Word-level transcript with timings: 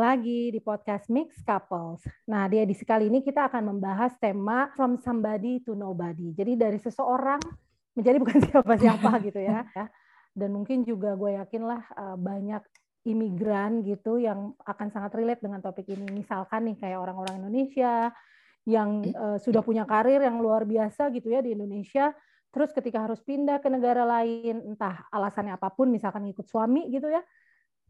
lagi 0.00 0.48
di 0.48 0.64
podcast 0.64 1.12
Mix 1.12 1.44
Couples. 1.44 2.00
Nah, 2.24 2.48
di 2.48 2.56
edisi 2.56 2.88
kali 2.88 3.12
ini 3.12 3.20
kita 3.20 3.52
akan 3.52 3.76
membahas 3.76 4.16
tema 4.16 4.72
From 4.72 4.96
Somebody 4.96 5.60
to 5.60 5.76
Nobody. 5.76 6.32
Jadi 6.32 6.56
dari 6.56 6.80
seseorang 6.80 7.36
menjadi 7.92 8.16
bukan 8.16 8.40
siapa-siapa 8.48 9.20
gitu 9.28 9.44
ya. 9.44 9.68
Dan 10.32 10.56
mungkin 10.56 10.88
juga 10.88 11.12
gue 11.20 11.36
yakinlah 11.36 11.82
uh, 11.92 12.16
banyak 12.16 12.64
imigran 13.04 13.84
gitu 13.84 14.16
yang 14.16 14.56
akan 14.64 14.88
sangat 14.88 15.20
relate 15.20 15.44
dengan 15.44 15.60
topik 15.60 15.84
ini. 15.92 16.08
Misalkan 16.08 16.72
nih 16.72 16.80
kayak 16.80 16.96
orang-orang 16.96 17.44
Indonesia 17.44 18.08
yang 18.64 19.04
uh, 19.12 19.36
sudah 19.36 19.60
punya 19.60 19.84
karir 19.84 20.24
yang 20.24 20.40
luar 20.40 20.64
biasa 20.64 21.12
gitu 21.12 21.28
ya 21.28 21.44
di 21.44 21.52
Indonesia, 21.52 22.16
terus 22.48 22.72
ketika 22.72 23.04
harus 23.04 23.20
pindah 23.20 23.60
ke 23.60 23.68
negara 23.68 24.08
lain, 24.08 24.64
entah 24.64 25.04
alasannya 25.12 25.60
apa 25.60 25.68
pun, 25.72 25.92
misalkan 25.92 26.24
ikut 26.28 26.48
suami 26.48 26.88
gitu 26.88 27.08
ya, 27.08 27.20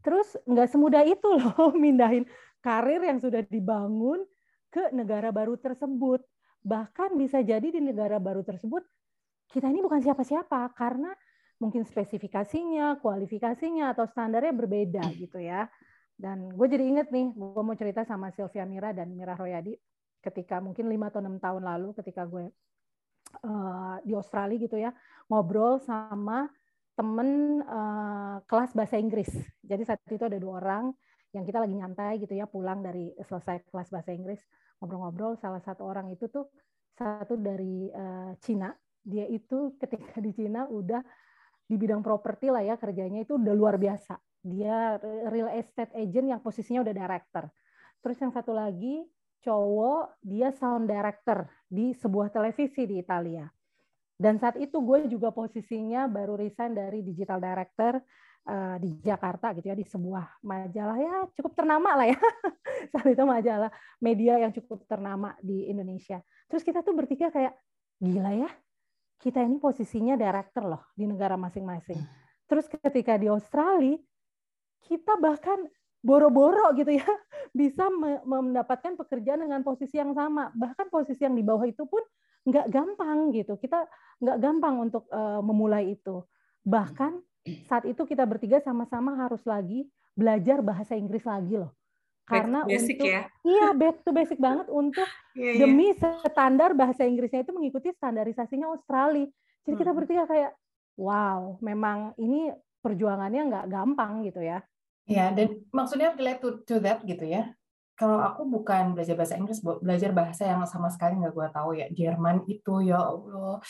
Terus 0.01 0.37
nggak 0.45 0.69
semudah 0.69 1.03
itu 1.05 1.29
loh 1.29 1.73
mindahin 1.83 2.25
karir 2.61 3.01
yang 3.01 3.21
sudah 3.21 3.41
dibangun 3.45 4.21
ke 4.69 4.89
negara 4.93 5.29
baru 5.33 5.57
tersebut. 5.57 6.21
Bahkan 6.61 7.17
bisa 7.17 7.41
jadi 7.41 7.65
di 7.73 7.81
negara 7.81 8.21
baru 8.21 8.45
tersebut 8.45 8.85
kita 9.51 9.67
ini 9.67 9.83
bukan 9.83 9.99
siapa-siapa 9.99 10.71
karena 10.77 11.11
mungkin 11.61 11.85
spesifikasinya, 11.85 12.97
kualifikasinya 13.03 13.93
atau 13.93 14.09
standarnya 14.09 14.53
berbeda 14.55 15.03
gitu 15.17 15.37
ya. 15.37 15.69
Dan 16.17 16.53
gue 16.53 16.67
jadi 16.69 16.85
inget 16.85 17.07
nih, 17.09 17.33
gue 17.33 17.63
mau 17.65 17.73
cerita 17.73 18.05
sama 18.05 18.29
Sylvia 18.33 18.65
Mira 18.65 18.93
dan 18.93 19.09
Mira 19.13 19.33
Royadi 19.33 19.73
ketika 20.21 20.61
mungkin 20.61 20.85
lima 20.85 21.09
atau 21.09 21.19
enam 21.19 21.41
tahun 21.41 21.65
lalu 21.65 21.97
ketika 21.97 22.29
gue 22.29 22.45
uh, 23.41 23.97
di 24.05 24.13
Australia 24.13 24.57
gitu 24.61 24.77
ya 24.77 24.93
ngobrol 25.27 25.81
sama 25.81 26.45
temen 26.95 27.61
uh, 27.65 28.43
kelas 28.45 28.75
bahasa 28.75 28.99
Inggris. 28.99 29.31
Jadi 29.63 29.83
saat 29.87 30.01
itu 30.09 30.21
ada 30.21 30.37
dua 30.37 30.59
orang 30.59 30.91
yang 31.31 31.47
kita 31.47 31.63
lagi 31.63 31.75
nyantai 31.75 32.19
gitu 32.19 32.35
ya 32.35 32.43
pulang 32.45 32.83
dari 32.83 33.15
selesai 33.23 33.63
kelas 33.71 33.87
bahasa 33.89 34.11
Inggris 34.11 34.41
ngobrol-ngobrol. 34.79 35.39
Salah 35.39 35.63
satu 35.63 35.87
orang 35.87 36.11
itu 36.11 36.27
tuh 36.27 36.51
satu 36.95 37.39
dari 37.39 37.87
uh, 37.89 38.35
Cina. 38.43 38.75
Dia 39.01 39.25
itu 39.25 39.79
ketika 39.81 40.19
di 40.19 40.35
Cina 40.35 40.67
udah 40.67 41.01
di 41.65 41.79
bidang 41.79 42.03
properti 42.03 42.51
lah 42.51 42.61
ya 42.61 42.75
kerjanya 42.75 43.23
itu 43.23 43.39
udah 43.39 43.55
luar 43.55 43.79
biasa. 43.79 44.19
Dia 44.41 44.99
real 45.29 45.53
estate 45.55 45.95
agent 45.95 46.27
yang 46.35 46.41
posisinya 46.43 46.83
udah 46.83 46.93
director. 46.93 47.47
Terus 48.01 48.17
yang 48.19 48.33
satu 48.33 48.51
lagi 48.51 49.05
cowok 49.41 50.21
dia 50.21 50.53
sound 50.53 50.85
director 50.85 51.49
di 51.65 51.95
sebuah 51.97 52.29
televisi 52.29 52.85
di 52.85 53.01
Italia 53.01 53.49
dan 54.21 54.37
saat 54.37 54.61
itu 54.61 54.77
gue 54.77 55.09
juga 55.09 55.33
posisinya 55.33 56.05
baru 56.05 56.37
resign 56.37 56.77
dari 56.77 57.01
digital 57.01 57.41
director 57.41 57.97
uh, 58.45 58.77
di 58.77 59.01
Jakarta 59.01 59.49
gitu 59.57 59.73
ya 59.73 59.73
di 59.73 59.81
sebuah 59.81 60.45
majalah 60.45 60.97
ya 61.01 61.15
cukup 61.33 61.57
ternama 61.57 61.97
lah 61.97 62.07
ya 62.13 62.19
saat 62.93 63.07
itu 63.09 63.23
majalah 63.25 63.73
media 63.97 64.37
yang 64.37 64.53
cukup 64.53 64.85
ternama 64.85 65.33
di 65.41 65.65
Indonesia. 65.73 66.21
Terus 66.45 66.61
kita 66.61 66.85
tuh 66.85 66.93
bertiga 66.93 67.33
kayak 67.33 67.57
gila 67.97 68.45
ya 68.45 68.49
kita 69.17 69.41
ini 69.41 69.57
posisinya 69.57 70.13
director 70.13 70.69
loh 70.69 70.93
di 70.93 71.09
negara 71.09 71.33
masing-masing. 71.33 71.97
Terus 72.45 72.69
ketika 72.69 73.17
di 73.17 73.25
Australia 73.25 73.97
kita 74.85 75.17
bahkan 75.17 75.65
boro-boro 76.01 76.73
gitu 76.77 76.97
ya 76.97 77.05
bisa 77.57 77.89
mendapatkan 78.25 78.97
pekerjaan 78.97 79.45
dengan 79.45 79.61
posisi 79.61 79.97
yang 80.01 80.17
sama 80.17 80.49
bahkan 80.57 80.89
posisi 80.89 81.21
yang 81.21 81.37
di 81.37 81.45
bawah 81.45 81.65
itu 81.69 81.85
pun 81.85 82.01
nggak 82.45 82.67
gampang 82.69 83.33
gitu. 83.35 83.53
Kita 83.57 83.85
nggak 84.21 84.37
gampang 84.41 84.75
untuk 84.89 85.05
uh, 85.09 85.41
memulai 85.41 85.93
itu. 85.93 86.25
Bahkan 86.65 87.21
saat 87.65 87.89
itu 87.89 88.05
kita 88.05 88.25
bertiga 88.25 88.61
sama-sama 88.61 89.17
harus 89.17 89.41
lagi 89.45 89.89
belajar 90.13 90.61
bahasa 90.61 90.93
Inggris 90.93 91.25
lagi 91.25 91.57
loh. 91.57 91.73
Karena 92.21 92.63
basic 92.63 93.01
untuk 93.01 93.11
ya. 93.11 93.21
iya 93.43 93.67
back 93.75 94.07
to 94.07 94.11
basic 94.13 94.39
banget 94.39 94.69
untuk 94.71 95.03
yeah, 95.35 95.57
iya. 95.57 95.61
demi 95.65 95.91
yeah. 95.91 96.29
standar 96.29 96.71
bahasa 96.77 97.03
Inggrisnya 97.03 97.43
itu 97.43 97.51
mengikuti 97.51 97.89
standarisasinya 97.91 98.71
Australia. 98.71 99.27
Jadi 99.65 99.75
kita 99.77 99.91
hmm. 99.91 99.99
bertiga 99.99 100.23
kayak 100.29 100.51
wow, 101.01 101.57
memang 101.59 102.13
ini 102.21 102.53
perjuangannya 102.81 103.41
nggak 103.51 103.65
gampang 103.69 104.25
gitu 104.25 104.41
ya. 104.41 104.61
Ya, 105.09 105.33
dan 105.33 105.65
maksudnya 105.73 106.13
relate 106.13 106.39
to, 106.39 106.49
to 106.63 106.77
that 106.79 107.03
gitu 107.03 107.25
ya 107.25 107.51
kalau 108.01 108.17
aku 108.17 108.49
bukan 108.49 108.97
belajar 108.97 109.13
bahasa 109.13 109.37
Inggris, 109.37 109.61
belajar 109.61 110.09
bahasa 110.09 110.49
yang 110.49 110.65
sama 110.65 110.89
sekali 110.89 111.21
nggak 111.21 111.37
gue 111.37 111.47
tahu 111.53 111.69
ya. 111.77 111.85
Jerman 111.93 112.49
itu 112.49 112.81
ya 112.81 112.97
Allah, 112.97 113.61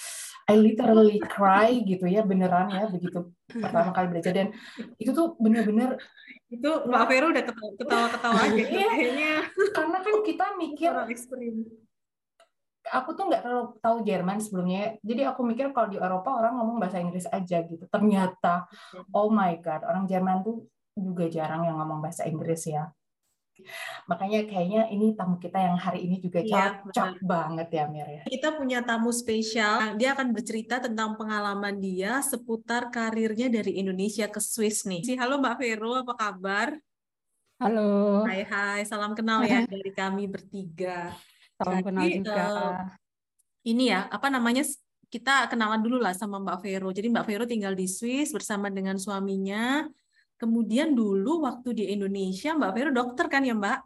I 0.48 0.56
literally 0.56 1.20
cry 1.20 1.84
gitu 1.84 2.08
ya 2.08 2.24
beneran 2.24 2.72
ya 2.72 2.88
begitu 2.88 3.28
pertama 3.52 3.92
kali 3.92 4.08
belajar. 4.08 4.32
Dan 4.32 4.56
itu 4.96 5.12
tuh 5.12 5.36
bener-bener 5.36 6.00
itu 6.48 6.70
Mbak 6.88 7.04
Vero 7.12 7.28
udah 7.36 7.44
ketawa-ketawa 7.76 8.40
aja 8.40 8.56
iya, 8.56 8.88
kayaknya. 8.96 9.34
Karena 9.76 9.98
kan 10.00 10.16
kita 10.24 10.46
mikir 10.56 10.92
aku 12.88 13.10
tuh 13.12 13.28
nggak 13.28 13.44
terlalu 13.44 13.66
tahu 13.84 13.98
Jerman 14.08 14.40
sebelumnya 14.40 14.96
jadi 15.04 15.36
aku 15.36 15.44
mikir 15.44 15.76
kalau 15.76 15.92
di 15.92 16.00
Eropa 16.00 16.40
orang 16.40 16.56
ngomong 16.56 16.80
bahasa 16.80 17.04
Inggris 17.04 17.28
aja 17.28 17.68
gitu. 17.68 17.84
Ternyata 17.92 18.64
oh 19.12 19.28
my 19.28 19.60
god 19.60 19.84
orang 19.84 20.08
Jerman 20.08 20.40
tuh 20.40 20.72
juga 20.96 21.28
jarang 21.28 21.68
yang 21.68 21.76
ngomong 21.84 22.00
bahasa 22.00 22.24
Inggris 22.24 22.64
ya 22.72 22.88
Makanya 24.10 24.48
kayaknya 24.48 24.82
ini 24.90 25.14
tamu 25.14 25.38
kita 25.38 25.58
yang 25.58 25.78
hari 25.78 26.06
ini 26.10 26.18
juga 26.20 26.40
ya, 26.44 26.82
cocok 26.84 27.22
banget 27.24 27.68
ya 27.72 27.84
Mir 27.88 28.08
ya. 28.08 28.22
Kita 28.28 28.58
punya 28.58 28.80
tamu 28.84 29.10
spesial. 29.14 29.96
Dia 29.96 30.14
akan 30.14 30.34
bercerita 30.36 30.82
tentang 30.84 31.16
pengalaman 31.16 31.78
dia 31.80 32.20
seputar 32.26 32.90
karirnya 32.90 33.48
dari 33.48 33.78
Indonesia 33.80 34.28
ke 34.28 34.40
Swiss 34.40 34.86
nih. 34.86 35.02
Si 35.06 35.14
halo 35.16 35.40
Mbak 35.40 35.56
Vero, 35.60 35.92
apa 36.02 36.14
kabar? 36.18 36.78
Halo. 37.62 38.26
Hai 38.26 38.42
hai, 38.42 38.82
salam 38.90 39.14
kenal 39.14 39.46
ya 39.46 39.62
dari 39.70 39.94
kami 39.94 40.26
bertiga. 40.26 41.14
Salam 41.62 41.78
Jadi, 41.78 41.86
kenal 41.86 42.06
juga. 42.10 42.46
Uh, 42.50 42.86
ini 43.62 43.94
ya, 43.94 44.10
apa 44.10 44.34
namanya? 44.34 44.66
Kita 45.12 45.46
kenalan 45.52 45.84
dulu 45.84 46.00
lah 46.00 46.16
sama 46.16 46.40
Mbak 46.40 46.58
Vero. 46.64 46.90
Jadi 46.90 47.12
Mbak 47.12 47.26
Vero 47.28 47.44
tinggal 47.44 47.76
di 47.76 47.86
Swiss 47.86 48.32
bersama 48.32 48.72
dengan 48.72 48.96
suaminya 48.96 49.86
Kemudian 50.42 50.98
dulu 50.98 51.46
waktu 51.46 51.70
di 51.78 51.94
Indonesia 51.94 52.58
Mbak 52.58 52.72
Vero 52.74 52.90
dokter 52.90 53.30
kan 53.30 53.46
ya 53.46 53.54
Mbak? 53.54 53.80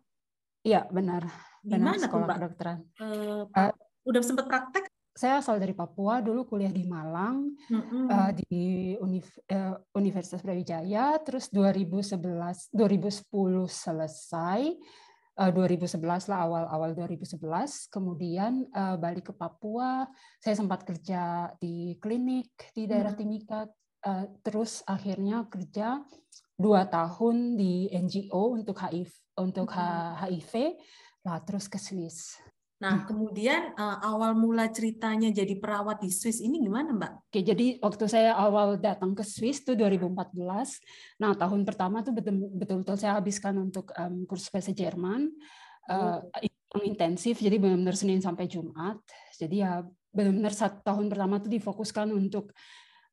Iya 0.63 0.87
benar. 0.87 1.27
Gimana 1.59 2.07
tuh 2.07 2.23
Mbak? 2.23 2.37
Kedokteran. 2.39 2.79
Uh, 2.95 3.43
uh, 3.51 3.75
udah 4.07 4.21
sempat 4.23 4.47
praktek? 4.47 4.87
Saya 5.15 5.43
asal 5.43 5.59
dari 5.59 5.75
Papua, 5.75 6.23
dulu 6.23 6.47
kuliah 6.47 6.71
di 6.71 6.87
Malang, 6.87 7.47
mm-hmm. 7.71 8.03
uh, 8.07 8.31
di 8.35 8.95
Univ 8.99 9.27
uh, 9.47 9.79
Universitas 9.95 10.43
Brawijaya, 10.43 11.15
terus 11.23 11.47
2011, 11.51 12.19
2010 12.75 13.23
selesai, 13.67 14.75
uh, 15.39 15.51
2011 15.55 16.03
lah 16.03 16.39
awal-awal 16.43 16.91
2011, 16.99 17.87
kemudian 17.87 18.67
uh, 18.75 18.99
balik 18.99 19.31
ke 19.31 19.33
Papua, 19.35 20.03
saya 20.43 20.55
sempat 20.59 20.83
kerja 20.83 21.47
di 21.63 21.95
klinik 22.03 22.51
di 22.75 22.83
daerah. 22.83 23.15
Timika, 23.15 23.71
uh, 24.03 24.25
terus 24.43 24.83
akhirnya 24.83 25.47
kerja 25.47 26.03
dua 26.55 26.87
tahun 26.87 27.59
di 27.59 27.91
NGO 27.91 28.55
untuk 28.55 28.79
HIV 28.79 29.11
untuk 29.35 29.67
HIV 29.75 30.79
lah 31.27 31.43
terus 31.43 31.67
ke 31.67 31.75
Swiss. 31.75 32.39
Nah, 32.75 33.01
hmm. 33.01 33.07
kemudian 33.07 33.61
uh, 33.79 34.03
awal 34.03 34.35
mula 34.35 34.67
ceritanya 34.67 35.31
jadi 35.31 35.55
perawat 35.55 36.03
di 36.03 36.11
Swiss 36.11 36.43
ini 36.43 36.59
gimana, 36.59 36.91
Mbak? 36.91 37.13
Oke, 37.31 37.39
jadi 37.39 37.79
waktu 37.79 38.05
saya 38.11 38.35
awal 38.35 38.75
datang 38.75 39.15
ke 39.15 39.23
Swiss 39.23 39.63
itu 39.63 39.79
2014. 39.79 40.35
Nah, 41.23 41.31
tahun 41.39 41.63
pertama 41.63 42.03
tuh 42.03 42.11
betul-betul 42.11 42.99
saya 42.99 43.15
habiskan 43.15 43.55
untuk 43.63 43.95
um, 43.95 44.27
kursus 44.27 44.51
bahasa 44.51 44.75
Jerman. 44.75 45.31
Uh, 45.85 46.19
yang 46.75 46.97
intensif, 46.97 47.39
jadi 47.39 47.61
benar-benar 47.61 47.95
Senin 47.95 48.19
sampai 48.19 48.49
Jumat. 48.51 48.99
Jadi 49.39 49.63
ya 49.63 49.85
benar-benar 50.11 50.51
satu 50.51 50.83
tahun 50.83 51.07
pertama 51.07 51.39
tuh 51.39 51.51
difokuskan 51.55 52.11
untuk 52.11 52.51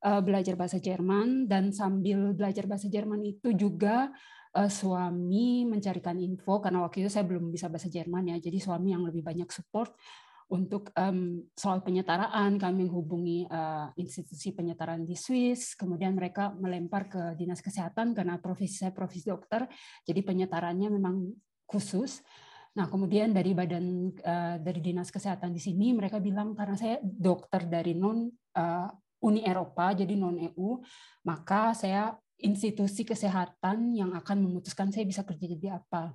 belajar 0.02 0.58
bahasa 0.58 0.82
Jerman 0.82 1.46
dan 1.46 1.70
sambil 1.70 2.34
belajar 2.34 2.66
bahasa 2.66 2.90
Jerman 2.90 3.22
itu 3.22 3.54
juga 3.54 4.10
uh, 4.56 4.70
suami 4.70 5.64
mencarikan 5.64 6.18
info 6.20 6.60
karena 6.60 6.84
waktu 6.84 7.06
itu 7.06 7.10
saya 7.10 7.24
belum 7.24 7.48
bisa 7.48 7.70
bahasa 7.70 7.88
Jerman 7.88 8.34
ya 8.34 8.36
jadi 8.38 8.58
suami 8.60 8.92
yang 8.92 9.04
lebih 9.06 9.24
banyak 9.24 9.48
support 9.48 9.96
untuk 10.52 10.92
um, 11.00 11.40
soal 11.56 11.80
penyetaraan. 11.80 12.60
Kami 12.60 12.84
menghubungi 12.84 13.48
uh, 13.48 13.88
institusi 13.96 14.52
penyetaraan 14.52 15.08
di 15.08 15.16
Swiss 15.16 15.72
kemudian 15.72 16.12
mereka 16.12 16.52
melempar 16.52 17.08
ke 17.08 17.22
dinas 17.40 17.64
kesehatan 17.64 18.12
karena 18.12 18.36
profesi 18.36 18.84
saya 18.84 18.92
profesi 18.92 19.32
dokter 19.32 19.64
jadi 20.04 20.20
penyetarannya 20.20 20.92
memang 20.92 21.32
khusus. 21.64 22.20
Nah, 22.72 22.88
kemudian 22.88 23.36
dari 23.36 23.52
badan 23.52 24.12
uh, 24.24 24.56
dari 24.60 24.80
dinas 24.80 25.12
kesehatan 25.12 25.52
di 25.52 25.60
sini 25.60 25.92
mereka 25.92 26.20
bilang 26.20 26.56
karena 26.56 26.76
saya 26.76 26.96
dokter 27.04 27.68
dari 27.68 27.92
non 27.96 28.28
uh, 28.28 28.88
Uni 29.22 29.46
Eropa, 29.46 29.94
jadi 29.94 30.18
non-EU, 30.18 30.82
maka 31.22 31.72
saya 31.78 32.18
institusi 32.42 33.06
kesehatan 33.06 33.94
yang 33.94 34.10
akan 34.18 34.42
memutuskan 34.42 34.90
saya 34.90 35.06
bisa 35.06 35.22
kerja 35.22 35.46
jadi 35.46 35.78
apa. 35.78 36.10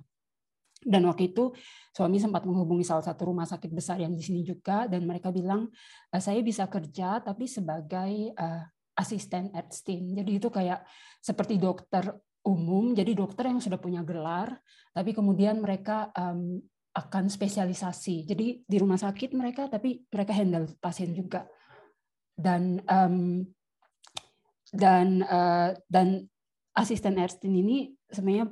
Dan 0.78 1.10
waktu 1.10 1.34
itu 1.34 1.50
suami 1.90 2.22
sempat 2.22 2.46
menghubungi 2.46 2.86
salah 2.86 3.02
satu 3.02 3.34
rumah 3.34 3.48
sakit 3.48 3.72
besar 3.74 3.98
yang 3.98 4.14
di 4.14 4.22
sini 4.22 4.46
juga, 4.46 4.86
dan 4.86 5.02
mereka 5.08 5.34
bilang 5.34 5.66
eh, 6.12 6.22
saya 6.22 6.38
bisa 6.44 6.70
kerja 6.70 7.18
tapi 7.18 7.50
sebagai 7.50 8.30
uh, 8.38 8.62
asisten 8.94 9.50
Epstein. 9.54 10.14
Jadi 10.14 10.38
itu 10.38 10.48
kayak 10.50 10.86
seperti 11.18 11.58
dokter 11.58 12.14
umum, 12.46 12.94
jadi 12.94 13.14
dokter 13.14 13.50
yang 13.50 13.58
sudah 13.58 13.78
punya 13.78 14.06
gelar, 14.06 14.58
tapi 14.94 15.14
kemudian 15.14 15.58
mereka 15.58 16.10
akan 16.98 17.24
spesialisasi. 17.30 18.26
Jadi 18.26 18.66
di 18.66 18.76
rumah 18.78 18.98
sakit 18.98 19.34
mereka, 19.38 19.70
tapi 19.70 20.02
mereka 20.10 20.32
handle 20.34 20.66
pasien 20.82 21.14
juga. 21.14 21.46
Dan 22.38 22.78
um, 22.86 23.42
dan 24.70 25.26
uh, 25.26 25.74
dan 25.90 26.30
asisten 26.78 27.18
Erstin 27.18 27.58
ini 27.58 27.90
sebenarnya 28.06 28.46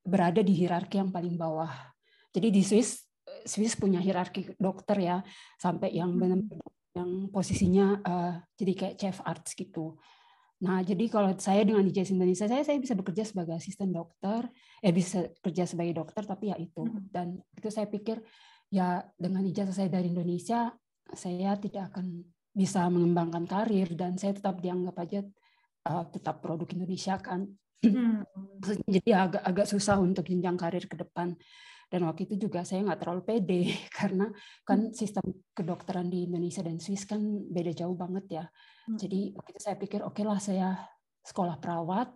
berada 0.00 0.40
di 0.40 0.56
hierarki 0.56 0.96
yang 0.96 1.12
paling 1.12 1.36
bawah. 1.36 1.68
Jadi 2.32 2.48
di 2.48 2.62
Swiss 2.64 3.04
Swiss 3.44 3.76
punya 3.76 4.00
hierarki 4.00 4.56
dokter 4.56 4.96
ya 5.00 5.16
sampai 5.60 5.92
yang 5.92 6.16
benar 6.16 6.40
yang 6.96 7.30
posisinya 7.30 7.86
uh, 8.02 8.34
jadi 8.58 8.72
kayak 8.74 8.96
chef 8.98 9.18
arts 9.22 9.54
gitu. 9.54 10.00
Nah, 10.60 10.84
jadi 10.84 11.08
kalau 11.08 11.32
saya 11.40 11.64
dengan 11.64 11.88
ijazah 11.88 12.12
Indonesia, 12.12 12.44
saya 12.44 12.60
saya 12.60 12.76
bisa 12.76 12.92
bekerja 12.92 13.24
sebagai 13.24 13.56
asisten 13.56 13.96
dokter, 13.96 14.44
eh 14.84 14.92
bisa 14.92 15.24
kerja 15.40 15.64
sebagai 15.64 15.96
dokter, 15.96 16.28
tapi 16.28 16.52
ya 16.52 16.56
itu. 16.60 16.84
Dan 17.08 17.40
itu 17.56 17.72
saya 17.72 17.88
pikir 17.88 18.20
ya 18.68 19.00
dengan 19.16 19.40
ijazah 19.40 19.72
saya 19.72 19.88
dari 19.88 20.12
Indonesia, 20.12 20.68
saya 21.16 21.56
tidak 21.56 21.96
akan 21.96 22.28
bisa 22.50 22.86
mengembangkan 22.90 23.46
karir 23.46 23.94
dan 23.94 24.18
saya 24.18 24.34
tetap 24.34 24.58
dianggap 24.58 24.96
aja 25.00 25.20
uh, 25.86 26.04
tetap 26.10 26.42
produk 26.42 26.66
Indonesia 26.74 27.16
kan. 27.18 27.46
Hmm. 27.80 28.26
Jadi 28.94 29.10
agak 29.14 29.42
agak 29.42 29.66
susah 29.70 29.96
untuk 30.02 30.26
jenjang 30.26 30.58
karir 30.58 30.84
ke 30.90 30.98
depan 30.98 31.38
dan 31.90 32.06
waktu 32.06 32.30
itu 32.30 32.46
juga 32.46 32.62
saya 32.62 32.86
nggak 32.86 33.00
terlalu 33.02 33.22
pede 33.26 33.62
karena 33.98 34.30
kan 34.62 34.88
hmm. 34.88 34.94
sistem 34.94 35.26
kedokteran 35.52 36.06
di 36.06 36.30
Indonesia 36.30 36.62
dan 36.62 36.78
Swiss 36.78 37.04
kan 37.04 37.20
beda 37.50 37.74
jauh 37.74 37.98
banget 37.98 38.24
ya 38.30 38.44
hmm. 38.46 38.96
jadi 38.96 39.20
waktu 39.34 39.50
itu 39.58 39.60
saya 39.60 39.76
pikir 39.76 40.00
oke 40.06 40.14
okay 40.14 40.24
lah 40.24 40.38
saya 40.38 40.78
sekolah 41.26 41.58
perawat 41.58 42.08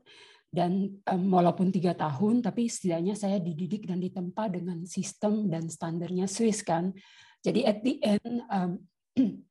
dan 0.55 0.87
um, 1.11 1.35
walaupun 1.35 1.75
tiga 1.75 1.99
tahun 1.99 2.39
tapi 2.39 2.71
setidaknya 2.71 3.19
saya 3.19 3.43
dididik 3.43 3.91
dan 3.91 3.99
ditempa 3.99 4.47
dengan 4.47 4.87
sistem 4.87 5.51
dan 5.51 5.67
standarnya 5.67 6.31
Swiss 6.31 6.63
kan 6.63 6.95
jadi 7.43 7.75
at 7.75 7.79
the 7.83 7.99
end 7.99 8.33
um, 8.47 8.79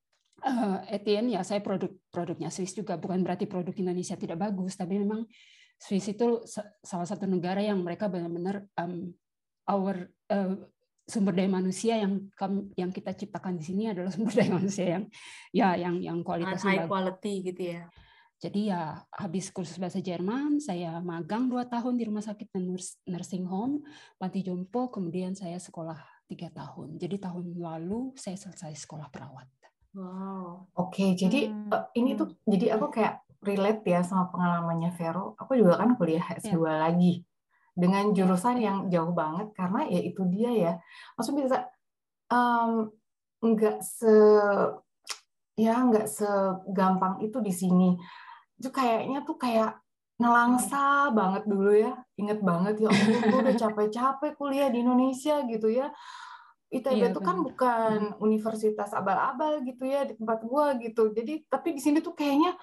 uh, 0.44 0.78
end 0.92 1.28
ya 1.32 1.42
saya 1.42 1.64
produk 1.64 1.92
produknya 2.12 2.52
Swiss 2.52 2.76
juga 2.76 3.00
bukan 3.00 3.24
berarti 3.24 3.48
produk 3.48 3.74
Indonesia 3.74 4.20
tidak 4.20 4.40
bagus 4.40 4.76
tapi 4.76 5.00
memang 5.00 5.26
Swiss 5.80 6.08
itu 6.12 6.44
salah 6.84 7.08
satu 7.08 7.28
negara 7.28 7.60
yang 7.60 7.82
mereka 7.84 8.08
benar-benar 8.08 8.64
um, 8.80 9.12
our 9.68 10.08
uh, 10.32 10.56
sumber 11.04 11.36
daya 11.36 11.52
manusia 11.52 12.00
yang 12.00 12.32
yang 12.80 12.92
kita 12.92 13.12
ciptakan 13.12 13.60
di 13.60 13.64
sini 13.68 13.92
adalah 13.92 14.12
sumber 14.16 14.32
daya 14.32 14.52
manusia 14.56 14.86
yang 15.00 15.04
ya 15.52 15.76
yang 15.76 15.96
yang 16.00 16.20
kualitasnya 16.24 16.84
high 16.84 16.88
quality 16.88 17.34
gitu 17.52 17.64
ya. 17.80 17.84
Jadi 18.44 18.68
ya 18.68 19.00
habis 19.16 19.48
kursus 19.56 19.80
bahasa 19.80 20.04
Jerman, 20.04 20.60
saya 20.60 21.00
magang 21.00 21.48
dua 21.48 21.64
tahun 21.64 21.96
di 21.96 22.04
rumah 22.04 22.20
sakit 22.20 22.52
dan 22.52 22.76
nursing 23.08 23.48
home, 23.48 23.88
panti 24.20 24.44
jompo, 24.44 24.92
kemudian 24.92 25.32
saya 25.32 25.56
sekolah 25.56 25.96
tiga 26.28 26.52
tahun. 26.52 27.00
Jadi 27.00 27.24
tahun 27.24 27.56
lalu 27.56 28.12
saya 28.20 28.36
selesai 28.36 28.76
sekolah 28.84 29.08
perawat. 29.08 29.48
Wow. 29.94 30.74
Oke, 30.74 31.06
okay, 31.06 31.10
jadi 31.14 31.54
hmm. 31.54 31.70
uh, 31.70 31.86
ini 31.94 32.18
tuh 32.18 32.34
jadi 32.50 32.78
aku 32.78 32.90
kayak 32.90 33.22
relate 33.46 33.86
ya 33.86 34.02
sama 34.02 34.34
pengalamannya 34.34 34.90
Vero. 34.98 35.38
Aku 35.38 35.54
juga 35.54 35.78
kan 35.78 35.94
kuliah 35.94 36.24
S2 36.40 36.58
ya. 36.58 36.82
lagi 36.90 37.22
dengan 37.74 38.14
jurusan 38.14 38.62
yang 38.62 38.78
jauh 38.90 39.14
banget 39.14 39.50
karena 39.58 39.90
ya 39.90 40.02
itu 40.02 40.22
dia 40.30 40.52
ya 40.54 40.74
maksudnya 41.18 41.42
bisa 41.50 41.60
um, 42.30 42.94
nggak 43.42 43.82
se 43.82 44.14
ya 45.58 45.82
nggak 45.82 46.06
segampang 46.06 47.22
itu 47.26 47.38
di 47.42 47.54
sini 47.54 47.98
itu 48.62 48.70
kayaknya 48.70 49.26
tuh 49.26 49.38
kayak 49.42 49.82
nelangsa 50.22 51.10
banget 51.10 51.44
dulu 51.50 51.74
ya 51.74 51.98
inget 52.22 52.40
banget 52.46 52.86
ya 52.86 52.90
aku 52.94 53.42
udah 53.42 53.58
capek-capek 53.66 54.34
kuliah 54.38 54.70
di 54.70 54.86
Indonesia 54.86 55.42
gitu 55.50 55.74
ya 55.74 55.90
ITB 56.74 56.98
iya, 56.98 57.08
itu 57.14 57.22
kan 57.22 57.38
bukan 57.46 58.18
universitas 58.18 58.90
abal-abal 58.98 59.62
gitu 59.62 59.86
ya 59.86 60.10
di 60.10 60.18
tempat 60.18 60.42
gua 60.42 60.74
gitu. 60.82 61.14
Jadi 61.14 61.46
tapi 61.46 61.78
di 61.78 61.82
sini 61.82 62.02
tuh 62.02 62.18
kayaknya 62.18 62.58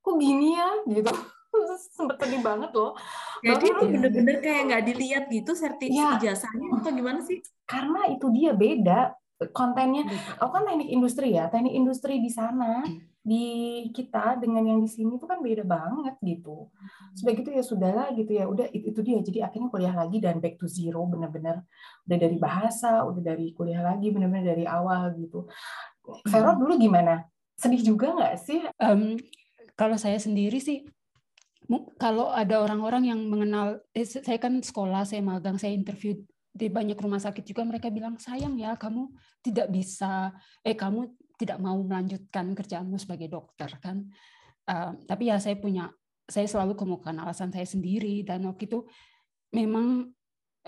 kok 0.00 0.16
gini 0.16 0.56
ya? 0.56 0.70
gitu. 0.88 1.12
Sempet 1.96 2.16
sedih 2.16 2.40
banget 2.40 2.72
loh. 2.72 2.96
Jadi 3.44 3.64
itu 3.68 3.84
bener-bener 3.84 4.36
kayak 4.40 4.62
nggak 4.72 4.84
dilihat 4.88 5.24
gitu 5.28 5.52
sertifikat 5.52 6.20
ya. 6.24 6.32
ijazahnya 6.32 6.68
atau 6.80 6.90
gimana 6.92 7.20
sih? 7.20 7.44
Karena 7.68 8.08
itu 8.08 8.26
dia 8.32 8.56
beda 8.56 9.12
kontennya. 9.52 10.08
Aku 10.40 10.50
kan 10.52 10.64
teknik 10.64 10.88
industri 10.88 11.36
ya, 11.36 11.52
teknik 11.52 11.76
industri 11.76 12.20
di 12.20 12.32
sana 12.32 12.84
di 13.20 13.44
kita 13.92 14.40
dengan 14.40 14.64
yang 14.64 14.80
di 14.80 14.88
sini 14.88 15.20
itu 15.20 15.28
kan 15.28 15.44
beda 15.44 15.64
banget 15.64 16.16
gitu. 16.24 16.72
Sudah 17.12 17.32
gitu 17.36 17.50
ya 17.52 17.62
sudahlah 17.62 18.08
gitu 18.16 18.32
ya, 18.32 18.48
udah 18.48 18.66
itu, 18.72 18.96
itu 18.96 19.00
dia. 19.04 19.18
Jadi 19.20 19.38
akhirnya 19.44 19.68
kuliah 19.68 19.92
lagi 19.92 20.18
dan 20.18 20.40
back 20.40 20.56
to 20.56 20.64
zero 20.64 21.04
bener-bener 21.04 21.60
udah 22.08 22.18
dari 22.18 22.36
bahasa, 22.40 23.04
udah 23.04 23.20
dari 23.20 23.52
kuliah 23.52 23.84
lagi 23.84 24.08
bener-bener 24.08 24.56
dari 24.56 24.64
awal 24.64 25.12
gitu. 25.20 25.44
Vero 26.26 26.56
dulu 26.56 26.80
gimana? 26.80 27.28
Sedih 27.60 27.84
juga 27.84 28.16
nggak 28.16 28.34
sih? 28.40 28.64
Um, 28.80 29.20
kalau 29.76 30.00
saya 30.00 30.16
sendiri 30.16 30.56
sih 30.60 30.88
kalau 32.00 32.34
ada 32.34 32.58
orang-orang 32.58 33.14
yang 33.14 33.20
mengenal, 33.30 33.78
eh, 33.94 34.02
saya 34.02 34.42
kan 34.42 34.58
sekolah, 34.58 35.06
saya 35.06 35.22
magang, 35.22 35.54
saya 35.54 35.70
interview 35.70 36.18
di 36.50 36.66
banyak 36.66 36.98
rumah 36.98 37.22
sakit 37.22 37.46
juga 37.46 37.62
mereka 37.62 37.86
bilang 37.94 38.18
sayang 38.18 38.58
ya 38.58 38.74
kamu 38.74 39.06
tidak 39.38 39.70
bisa, 39.70 40.34
eh 40.66 40.74
kamu 40.74 41.06
tidak 41.40 41.56
mau 41.56 41.80
melanjutkan 41.80 42.52
kerjaanmu 42.52 43.00
sebagai 43.00 43.32
dokter 43.32 43.72
kan. 43.80 44.04
Uh, 44.68 44.92
tapi 45.08 45.32
ya 45.32 45.40
saya 45.40 45.56
punya, 45.56 45.88
saya 46.28 46.44
selalu 46.44 46.76
kemukakan 46.76 47.24
alasan 47.24 47.48
saya 47.48 47.64
sendiri 47.64 48.20
dan 48.20 48.44
waktu 48.44 48.68
itu 48.68 48.84
memang 49.56 50.12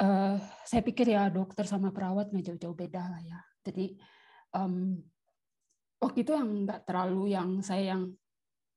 uh, 0.00 0.36
saya 0.64 0.80
pikir 0.80 1.12
ya 1.12 1.28
dokter 1.28 1.68
sama 1.68 1.92
perawat 1.92 2.32
nggak 2.32 2.56
jauh-jauh 2.56 2.72
beda 2.72 3.02
lah 3.04 3.20
ya. 3.20 3.38
Jadi 3.60 4.00
um, 4.56 4.96
waktu 6.00 6.24
itu 6.24 6.32
yang 6.32 6.66
nggak 6.66 6.88
terlalu 6.88 7.36
yang 7.36 7.60
saya 7.60 7.94
yang 7.94 8.02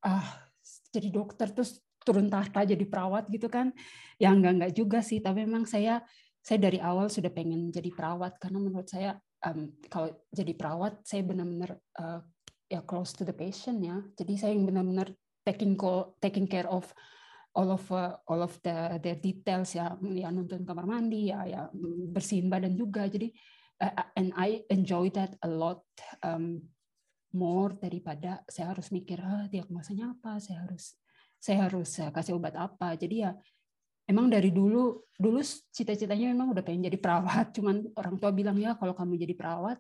ah 0.06 0.46
jadi 0.94 1.10
dokter 1.10 1.50
terus 1.50 1.82
turun 2.06 2.30
tahta 2.30 2.62
jadi 2.62 2.86
perawat 2.86 3.26
gitu 3.34 3.50
kan 3.50 3.74
ya 4.22 4.30
enggak 4.30 4.54
enggak 4.62 4.74
juga 4.78 5.00
sih 5.02 5.18
tapi 5.26 5.42
memang 5.42 5.66
saya 5.66 6.06
saya 6.46 6.62
dari 6.62 6.78
awal 6.78 7.10
sudah 7.10 7.34
pengen 7.34 7.74
jadi 7.74 7.90
perawat 7.90 8.38
karena 8.38 8.62
menurut 8.62 8.86
saya 8.86 9.18
um, 9.46 9.70
kalau 9.88 10.10
jadi 10.34 10.52
perawat 10.58 11.06
saya 11.06 11.22
benar-benar 11.22 11.78
uh, 12.02 12.20
ya 12.66 12.82
close 12.84 13.14
to 13.14 13.24
the 13.24 13.36
patient 13.36 13.80
ya. 13.86 14.02
Jadi 14.18 14.34
saya 14.36 14.52
yang 14.58 14.66
benar-benar 14.66 15.14
taking 15.46 15.78
call, 15.78 16.18
taking 16.18 16.50
care 16.50 16.66
of 16.66 16.90
all 17.56 17.72
of 17.72 17.86
uh, 17.94 18.18
all 18.28 18.42
of 18.42 18.58
the 18.66 18.98
their 19.00 19.18
details 19.22 19.78
ya. 19.78 19.94
Ya 20.02 20.34
nonton 20.34 20.66
kamar 20.66 20.90
mandi 20.90 21.30
ya 21.30 21.46
ya 21.46 21.62
bersihin 22.12 22.50
badan 22.50 22.74
juga. 22.74 23.06
Jadi 23.06 23.30
uh, 23.80 24.10
and 24.18 24.34
I 24.36 24.66
enjoy 24.74 25.14
that 25.14 25.38
a 25.46 25.50
lot 25.50 25.86
um, 26.25 26.66
more 27.36 27.78
daripada 27.78 28.42
saya 28.50 28.74
harus 28.74 28.90
mikir 28.90 29.22
ah 29.22 29.46
diagnosanya 29.46 30.18
apa? 30.18 30.42
Saya 30.42 30.66
harus 30.66 30.98
saya 31.38 31.70
harus 31.70 31.90
kasih 31.94 32.42
obat 32.42 32.58
apa. 32.58 32.98
Jadi 32.98 33.22
ya 33.22 33.38
emang 34.06 34.30
dari 34.30 34.54
dulu 34.54 35.06
dulu 35.16 35.40
cita-citanya 35.72 36.32
memang 36.32 36.54
udah 36.54 36.64
pengen 36.66 36.88
jadi 36.88 36.98
perawat. 37.00 37.56
Cuman 37.58 37.86
orang 37.98 38.16
tua 38.22 38.32
bilang 38.32 38.58
ya 38.58 38.78
kalau 38.78 38.94
kamu 38.94 39.18
jadi 39.22 39.34
perawat 39.34 39.78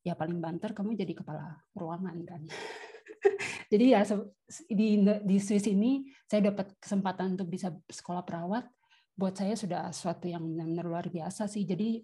ya 0.00 0.16
paling 0.16 0.40
banter 0.40 0.72
kamu 0.72 0.96
jadi 0.96 1.12
kepala 1.12 1.60
ruangan 1.76 2.16
kan. 2.24 2.42
jadi 3.72 3.84
ya 3.98 4.00
di 4.72 5.04
di 5.04 5.36
Swiss 5.36 5.68
ini 5.68 6.08
saya 6.24 6.50
dapat 6.50 6.74
kesempatan 6.80 7.38
untuk 7.38 7.48
bisa 7.48 7.70
sekolah 7.88 8.24
perawat. 8.26 8.66
Buat 9.14 9.36
saya 9.36 9.52
sudah 9.52 9.92
sesuatu 9.92 10.24
yang 10.32 10.40
benar-benar 10.40 10.86
luar 10.88 11.06
biasa 11.12 11.44
sih. 11.44 11.68
Jadi 11.68 12.00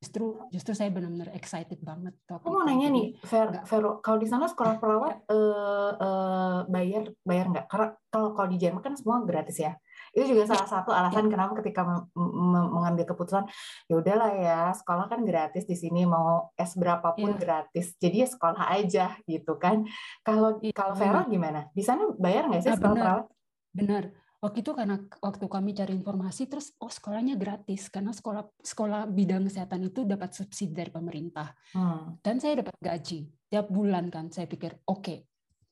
justru 0.00 0.40
justru 0.48 0.72
saya 0.72 0.88
benar-benar 0.88 1.32
excited 1.36 1.76
banget. 1.84 2.16
Aku 2.24 2.48
mau 2.48 2.64
nanya 2.64 2.88
nih, 2.88 3.20
Ver, 3.20 3.60
Vero, 3.68 4.00
kalau 4.00 4.16
di 4.16 4.28
sana 4.28 4.48
sekolah 4.48 4.76
perawat 4.82 5.28
uh, 5.28 5.92
uh, 5.96 6.58
bayar 6.68 7.12
bayar 7.20 7.52
nggak? 7.52 7.66
Karena 7.68 7.88
kalau 8.08 8.32
kalau 8.32 8.48
di 8.48 8.56
Jerman 8.56 8.80
kan 8.80 8.96
semua 8.96 9.20
gratis 9.24 9.60
ya. 9.60 9.76
Itu 10.10 10.34
juga 10.34 10.46
salah 10.50 10.68
satu 10.68 10.90
alasan 10.90 11.30
ya. 11.30 11.38
kenapa 11.38 11.52
ketika 11.62 11.86
mengambil 12.14 13.04
keputusan 13.06 13.46
ya 13.86 13.94
udahlah 13.98 14.30
ya 14.34 14.58
sekolah 14.74 15.06
kan 15.06 15.22
gratis 15.22 15.64
di 15.64 15.76
sini 15.78 16.06
mau 16.06 16.50
es 16.58 16.74
berapapun 16.74 17.34
ya. 17.34 17.38
gratis. 17.38 17.94
Jadi 17.96 18.26
ya 18.26 18.28
sekolah 18.28 18.64
aja 18.74 19.06
gitu 19.24 19.56
kan. 19.56 19.86
Kalau 20.26 20.58
ya. 20.60 20.74
kalau 20.74 20.94
Vero 20.98 21.20
gimana? 21.30 21.70
Di 21.70 21.82
sana 21.86 22.10
bayar 22.18 22.50
nggak 22.50 22.62
sih 22.62 22.70
nah, 22.72 22.78
sekolah 22.78 22.94
benar. 22.94 23.04
perawat? 23.04 23.26
Benar 23.70 24.04
waktu 24.40 24.64
itu 24.64 24.72
karena 24.72 24.96
waktu 25.20 25.46
kami 25.46 25.76
cari 25.76 25.92
informasi 26.00 26.48
terus 26.48 26.72
oh 26.80 26.88
sekolahnya 26.88 27.36
gratis 27.36 27.92
karena 27.92 28.08
sekolah 28.08 28.48
sekolah 28.64 29.04
bidang 29.04 29.44
kesehatan 29.44 29.92
itu 29.92 30.08
dapat 30.08 30.32
subsidi 30.32 30.72
dari 30.72 30.88
pemerintah 30.88 31.52
hmm. 31.76 32.24
dan 32.24 32.40
saya 32.40 32.64
dapat 32.64 32.72
gaji 32.80 33.28
tiap 33.52 33.68
bulan 33.68 34.08
kan 34.08 34.32
saya 34.32 34.48
pikir 34.48 34.80
oke 34.88 35.04
okay, 35.04 35.18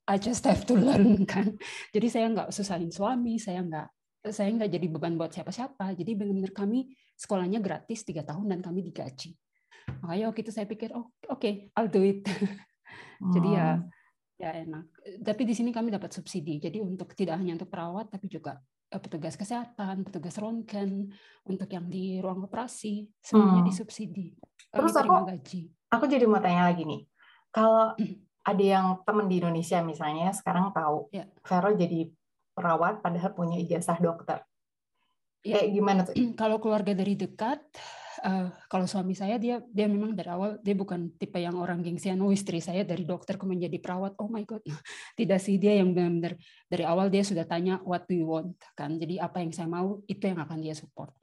I 0.04 0.20
just 0.20 0.44
have 0.44 0.68
to 0.68 0.76
learn 0.84 1.24
kan 1.24 1.56
jadi 1.96 2.06
saya 2.12 2.26
nggak 2.28 2.52
susahin 2.52 2.92
suami 2.92 3.40
saya 3.40 3.64
nggak 3.64 3.88
saya 4.32 4.48
nggak 4.54 4.70
jadi 4.70 4.86
beban 4.88 5.14
buat 5.18 5.32
siapa-siapa 5.32 5.94
jadi 5.98 6.16
benar-benar 6.16 6.52
kami 6.54 6.92
sekolahnya 7.18 7.58
gratis 7.58 8.04
tiga 8.06 8.22
tahun 8.22 8.52
dan 8.52 8.60
kami 8.62 8.84
digaji 8.86 9.34
makanya 10.04 10.30
waktu 10.30 10.40
itu 10.44 10.52
saya 10.52 10.66
pikir 10.68 10.92
oh 10.92 11.12
oke 11.28 11.40
okay, 11.40 11.72
I'll 11.74 11.90
do 11.90 12.04
it 12.04 12.24
hmm. 12.24 13.32
jadi 13.34 13.48
ya 13.52 13.68
hmm 13.76 13.96
ya 14.38 14.54
enak. 14.54 14.86
Tapi 15.20 15.42
di 15.42 15.52
sini 15.52 15.74
kami 15.74 15.90
dapat 15.90 16.14
subsidi. 16.14 16.62
Jadi 16.62 16.78
untuk 16.78 17.12
tidak 17.12 17.42
hanya 17.42 17.58
untuk 17.58 17.68
perawat 17.68 18.06
tapi 18.08 18.30
juga 18.30 18.62
eh, 18.88 19.00
petugas 19.02 19.34
kesehatan, 19.34 20.06
petugas 20.06 20.38
rongken, 20.38 21.10
untuk 21.44 21.68
yang 21.68 21.90
di 21.90 22.22
ruang 22.22 22.46
operasi 22.46 23.10
semuanya 23.18 23.66
hmm. 23.66 23.68
disubsidi. 23.68 24.38
Terus 24.70 24.94
aku, 24.94 25.26
gaji. 25.26 25.60
aku 25.90 26.04
jadi 26.06 26.24
mau 26.30 26.38
tanya 26.38 26.70
lagi 26.70 26.86
nih, 26.86 27.02
kalau 27.50 27.98
hmm. 27.98 28.14
ada 28.46 28.64
yang 28.64 28.86
teman 29.02 29.26
di 29.26 29.42
Indonesia 29.42 29.82
misalnya 29.82 30.30
sekarang 30.30 30.70
tahu 30.70 31.10
ya. 31.10 31.26
Vero 31.42 31.74
jadi 31.74 32.00
perawat 32.58 32.98
padahal 32.98 33.30
punya 33.30 33.56
ijazah 33.62 34.02
dokter, 34.02 34.42
ya. 35.46 35.62
kayak 35.62 35.70
gimana 35.70 36.00
tuh? 36.02 36.14
Kalau 36.40 36.58
keluarga 36.58 36.90
dari 36.90 37.14
dekat, 37.14 37.62
uh, 38.24 38.50
kalau 38.66 38.86
suami 38.86 39.14
saya 39.14 39.38
dia 39.38 39.62
dia 39.70 39.86
memang 39.86 40.14
dari 40.14 40.30
awal 40.30 40.58
dia 40.62 40.74
bukan 40.74 41.14
tipe 41.18 41.38
yang 41.38 41.54
orang 41.58 41.82
gengsian. 41.82 42.18
Oh 42.22 42.34
istri 42.34 42.58
saya 42.58 42.82
dari 42.82 43.06
dokter 43.06 43.38
kemudian 43.38 43.70
jadi 43.70 43.78
perawat. 43.78 44.18
Oh 44.18 44.26
my 44.30 44.42
god. 44.42 44.62
Tidak 45.18 45.38
sih 45.38 45.56
dia 45.60 45.78
yang 45.78 45.94
benar-benar 45.94 46.34
dari 46.66 46.84
awal 46.84 47.06
dia 47.12 47.22
sudah 47.22 47.46
tanya 47.46 47.78
what 47.86 48.06
do 48.10 48.14
you 48.18 48.26
want? 48.26 48.58
kan. 48.74 48.98
Jadi 48.98 49.18
apa 49.22 49.42
yang 49.42 49.54
saya 49.54 49.68
mau 49.70 50.02
itu 50.10 50.22
yang 50.26 50.38
akan 50.42 50.58
dia 50.58 50.74
support. 50.74 51.14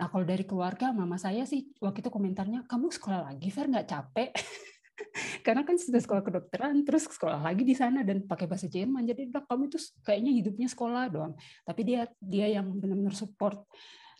Nah 0.00 0.08
kalau 0.08 0.24
dari 0.26 0.44
keluarga 0.44 0.90
mama 0.90 1.16
saya 1.20 1.44
sih 1.44 1.68
waktu 1.78 2.02
itu 2.02 2.10
komentarnya 2.10 2.64
kamu 2.68 2.92
sekolah 2.92 3.32
lagi 3.32 3.48
Fer? 3.48 3.68
Nggak 3.68 3.88
capek 3.88 4.30
karena 5.46 5.62
kan 5.64 5.76
sudah 5.80 6.00
sekolah 6.00 6.22
kedokteran 6.24 6.84
terus 6.84 7.08
sekolah 7.08 7.40
lagi 7.40 7.64
di 7.64 7.74
sana 7.76 8.04
dan 8.04 8.24
pakai 8.24 8.46
bahasa 8.46 8.68
Jerman. 8.68 9.04
Jadi 9.08 9.32
udah 9.32 9.42
kamu 9.48 9.72
itu 9.72 9.78
kayaknya 10.04 10.32
hidupnya 10.32 10.68
sekolah 10.68 11.04
doang. 11.08 11.34
Tapi 11.64 11.80
dia 11.82 12.00
dia 12.20 12.46
yang 12.60 12.72
benar-benar 12.76 13.16
support. 13.16 13.64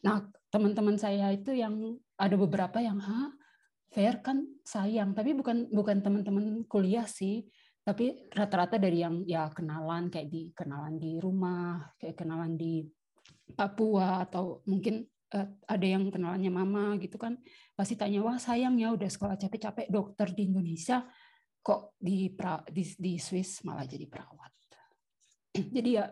Nah 0.02 0.26
teman-teman 0.52 0.96
saya 0.98 1.32
itu 1.32 1.52
yang 1.54 1.96
ada 2.16 2.36
beberapa 2.36 2.80
yang 2.80 2.98
ha 3.00 3.32
fair 3.92 4.20
kan 4.24 4.44
sayang. 4.64 5.12
Tapi 5.12 5.36
bukan 5.36 5.68
bukan 5.68 6.00
teman-teman 6.00 6.64
kuliah 6.66 7.04
sih. 7.06 7.44
Tapi 7.82 8.30
rata-rata 8.30 8.78
dari 8.78 9.02
yang 9.02 9.26
ya 9.26 9.50
kenalan 9.50 10.06
kayak 10.06 10.30
di 10.30 10.54
kenalan 10.54 11.02
di 11.02 11.18
rumah 11.18 11.82
kayak 11.98 12.14
kenalan 12.14 12.54
di 12.54 12.86
Papua 13.52 14.22
atau 14.22 14.62
mungkin 14.70 15.02
uh, 15.34 15.48
ada 15.68 15.86
yang 15.86 16.08
kenalannya 16.12 16.52
mama 16.52 16.96
gitu 17.00 17.16
kan 17.16 17.40
pasti 17.76 17.96
tanya 17.96 18.20
wah 18.22 18.36
sayang 18.36 18.76
ya 18.78 18.92
udah 18.92 19.08
sekolah 19.08 19.36
capek-capek 19.40 19.88
dokter 19.88 20.30
di 20.32 20.48
Indonesia 20.52 21.04
kok 21.62 21.96
di 21.96 22.30
pra, 22.34 22.60
di, 22.66 22.82
di 22.98 23.16
Swiss 23.16 23.62
malah 23.64 23.86
jadi 23.88 24.06
perawat 24.06 24.52
jadi 25.76 25.90
ya 26.02 26.04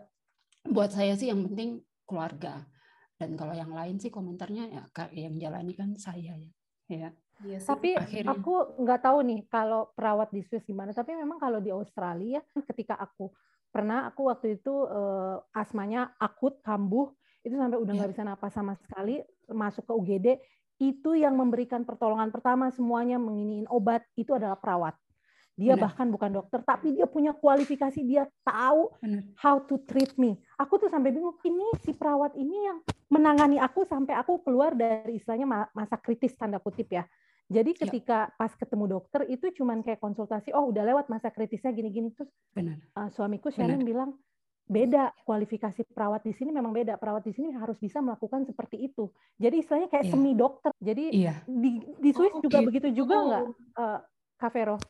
buat 0.66 0.92
saya 0.92 1.16
sih 1.16 1.32
yang 1.32 1.44
penting 1.48 1.80
keluarga 2.04 2.64
dan 3.20 3.36
kalau 3.36 3.52
yang 3.52 3.72
lain 3.72 4.00
sih 4.00 4.08
komentarnya 4.08 4.64
ya 4.68 4.82
yang 5.12 5.36
jalani 5.36 5.76
kan 5.76 5.92
saya 6.00 6.36
ya 6.36 6.50
ya 6.90 7.10
Iya 7.40 7.56
tapi 7.64 7.96
akhirnya. 7.96 8.36
aku 8.36 8.84
nggak 8.84 9.00
tahu 9.00 9.18
nih 9.24 9.40
kalau 9.48 9.88
perawat 9.96 10.28
di 10.28 10.44
Swiss 10.44 10.66
gimana. 10.68 10.92
Tapi 10.92 11.16
memang 11.16 11.40
kalau 11.40 11.56
di 11.56 11.72
Australia, 11.72 12.44
ketika 12.68 13.00
aku 13.00 13.32
pernah 13.70 14.10
aku 14.10 14.28
waktu 14.28 14.60
itu 14.60 14.74
uh, 14.84 15.40
asmanya 15.54 16.12
akut 16.20 16.60
kambuh 16.60 17.08
itu 17.40 17.56
sampai 17.56 17.78
udah 17.80 17.92
nggak 17.96 18.10
yeah. 18.10 18.14
bisa 18.16 18.22
napas 18.26 18.52
sama 18.52 18.76
sekali 18.76 19.24
masuk 19.48 19.88
ke 19.88 19.92
UGD 19.96 20.26
itu 20.80 21.10
yang 21.12 21.36
memberikan 21.36 21.84
pertolongan 21.84 22.32
pertama 22.32 22.72
semuanya 22.72 23.20
menginiin 23.20 23.68
obat 23.68 24.00
itu 24.16 24.32
adalah 24.32 24.56
perawat. 24.56 24.96
Dia 25.60 25.76
Benar. 25.76 25.92
bahkan 25.92 26.08
bukan 26.08 26.30
dokter, 26.32 26.64
tapi 26.64 26.96
dia 26.96 27.04
punya 27.04 27.36
kualifikasi, 27.36 28.00
dia 28.00 28.24
tahu 28.40 28.96
Benar. 29.04 29.28
how 29.36 29.60
to 29.60 29.76
treat 29.84 30.16
me. 30.16 30.40
Aku 30.56 30.80
tuh 30.80 30.88
sampai 30.88 31.12
bingung, 31.12 31.36
ini 31.44 31.68
si 31.84 31.92
perawat 31.92 32.32
ini 32.32 32.56
yang 32.64 32.80
menangani 33.12 33.60
aku 33.60 33.84
sampai 33.84 34.16
aku 34.16 34.40
keluar 34.40 34.72
dari 34.72 35.20
istilahnya 35.20 35.68
masa 35.76 36.00
kritis 36.00 36.32
tanda 36.32 36.56
kutip 36.56 36.88
ya. 36.88 37.04
Jadi 37.52 37.76
ya. 37.76 37.78
ketika 37.84 38.18
ya. 38.30 38.32
pas 38.40 38.56
ketemu 38.56 38.88
dokter 38.88 39.28
itu 39.28 39.52
cuman 39.60 39.84
kayak 39.84 40.00
konsultasi, 40.00 40.48
oh 40.56 40.72
udah 40.72 40.80
lewat 40.80 41.12
masa 41.12 41.28
kritisnya 41.28 41.76
gini-gini 41.76 42.08
terus 42.16 42.32
Benar. 42.56 42.80
Uh, 42.96 43.12
suamiku 43.12 43.52
Shannon 43.52 43.84
bilang 43.84 44.16
beda 44.70 45.10
kualifikasi 45.26 45.82
perawat 45.90 46.22
di 46.22 46.30
sini 46.30 46.54
memang 46.54 46.70
beda 46.70 46.94
perawat 46.94 47.26
di 47.26 47.34
sini 47.34 47.50
harus 47.58 47.74
bisa 47.82 47.98
melakukan 47.98 48.46
seperti 48.46 48.86
itu 48.86 49.10
jadi 49.34 49.58
istilahnya 49.58 49.90
kayak 49.90 50.06
yeah. 50.06 50.14
semi 50.14 50.32
dokter 50.38 50.70
jadi 50.78 51.04
yeah. 51.10 51.38
di 51.50 51.82
di 51.98 52.10
Swiss 52.14 52.38
oh, 52.38 52.38
juga 52.38 52.62
gitu. 52.62 52.68
begitu 52.70 52.88
juga 52.94 53.14
nggak 53.18 53.44
uh, 53.74 53.98
Kak 54.40 54.56
Vero? 54.56 54.80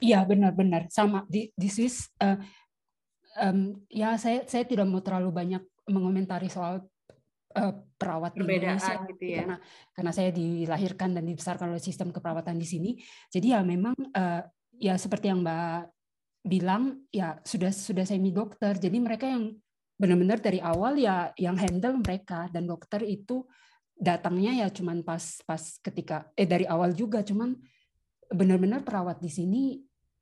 Iya 0.00 0.24
benar-benar 0.24 0.88
sama 0.88 1.28
di 1.28 1.52
di 1.52 1.68
Swiss 1.68 2.08
uh, 2.24 2.40
um, 3.42 3.76
ya 3.92 4.16
saya 4.16 4.48
saya 4.48 4.64
tidak 4.64 4.88
mau 4.88 5.04
terlalu 5.04 5.28
banyak 5.28 5.62
mengomentari 5.92 6.48
soal 6.48 6.88
uh, 7.52 7.74
perawat 8.00 8.32
Perbedaan 8.32 8.48
di 8.48 8.56
Indonesia 8.64 8.94
gitu 9.12 9.24
ya. 9.24 9.36
karena 9.44 9.56
karena 9.92 10.12
saya 10.16 10.30
dilahirkan 10.32 11.10
dan 11.12 11.24
dibesarkan 11.28 11.68
oleh 11.76 11.82
sistem 11.82 12.08
keperawatan 12.08 12.56
di 12.56 12.64
sini. 12.64 12.90
Jadi 13.28 13.52
ya 13.52 13.60
memang 13.60 13.92
uh, 13.92 14.42
ya 14.78 14.94
seperti 14.96 15.28
yang 15.28 15.44
Mbak 15.44 15.97
bilang 16.42 17.04
ya 17.10 17.38
sudah 17.42 17.74
sudah 17.74 18.04
semi 18.06 18.30
dokter. 18.30 18.78
Jadi 18.78 18.98
mereka 18.98 19.26
yang 19.28 19.54
benar-benar 19.98 20.38
dari 20.38 20.62
awal 20.62 20.94
ya 20.96 21.34
yang 21.36 21.58
handle 21.58 21.98
mereka. 21.98 22.46
Dan 22.52 22.70
dokter 22.70 23.02
itu 23.04 23.44
datangnya 23.98 24.66
ya 24.66 24.68
cuman 24.70 25.02
pas 25.02 25.42
pas 25.42 25.62
ketika 25.82 26.30
eh 26.38 26.46
dari 26.46 26.64
awal 26.64 26.94
juga. 26.94 27.20
Cuman 27.26 27.54
benar-benar 28.28 28.84
perawat 28.84 29.18
di 29.18 29.30
sini 29.32 29.62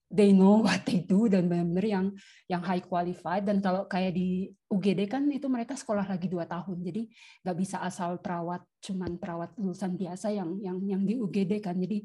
they 0.06 0.30
know 0.32 0.62
what 0.66 0.82
they 0.88 1.04
do. 1.04 1.28
Dan 1.28 1.46
benar-benar 1.46 1.86
yang 1.86 2.06
yang 2.48 2.62
high 2.64 2.82
qualified. 2.82 3.44
Dan 3.44 3.60
kalau 3.60 3.84
kayak 3.84 4.16
di 4.16 4.48
UGD 4.72 5.06
kan 5.06 5.22
itu 5.28 5.46
mereka 5.46 5.76
sekolah 5.76 6.08
lagi 6.08 6.26
dua 6.26 6.48
tahun. 6.48 6.80
Jadi 6.80 7.06
nggak 7.44 7.56
bisa 7.56 7.84
asal 7.84 8.18
perawat 8.18 8.64
cuman 8.80 9.20
perawat 9.20 9.52
lulusan 9.60 9.94
biasa 9.94 10.32
yang 10.32 10.56
yang 10.64 10.80
yang 10.82 11.02
di 11.04 11.20
UGD 11.20 11.60
kan. 11.60 11.76
Jadi 11.76 12.02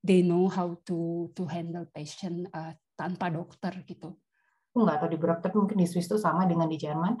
they 0.00 0.24
know 0.24 0.48
how 0.48 0.72
to 0.88 1.28
to 1.36 1.44
handle 1.44 1.84
patient 1.92 2.48
uh, 2.56 2.72
tanpa 3.00 3.32
dokter 3.32 3.72
gitu. 3.88 4.12
Nggak 4.76 4.96
tahu 5.00 5.08
di 5.08 5.16
beberapa 5.16 5.40
tapi 5.40 5.56
mungkin 5.56 5.80
di 5.80 5.88
Swiss 5.88 6.06
itu 6.06 6.20
sama 6.20 6.44
dengan 6.44 6.68
di 6.68 6.76
Jerman 6.76 7.16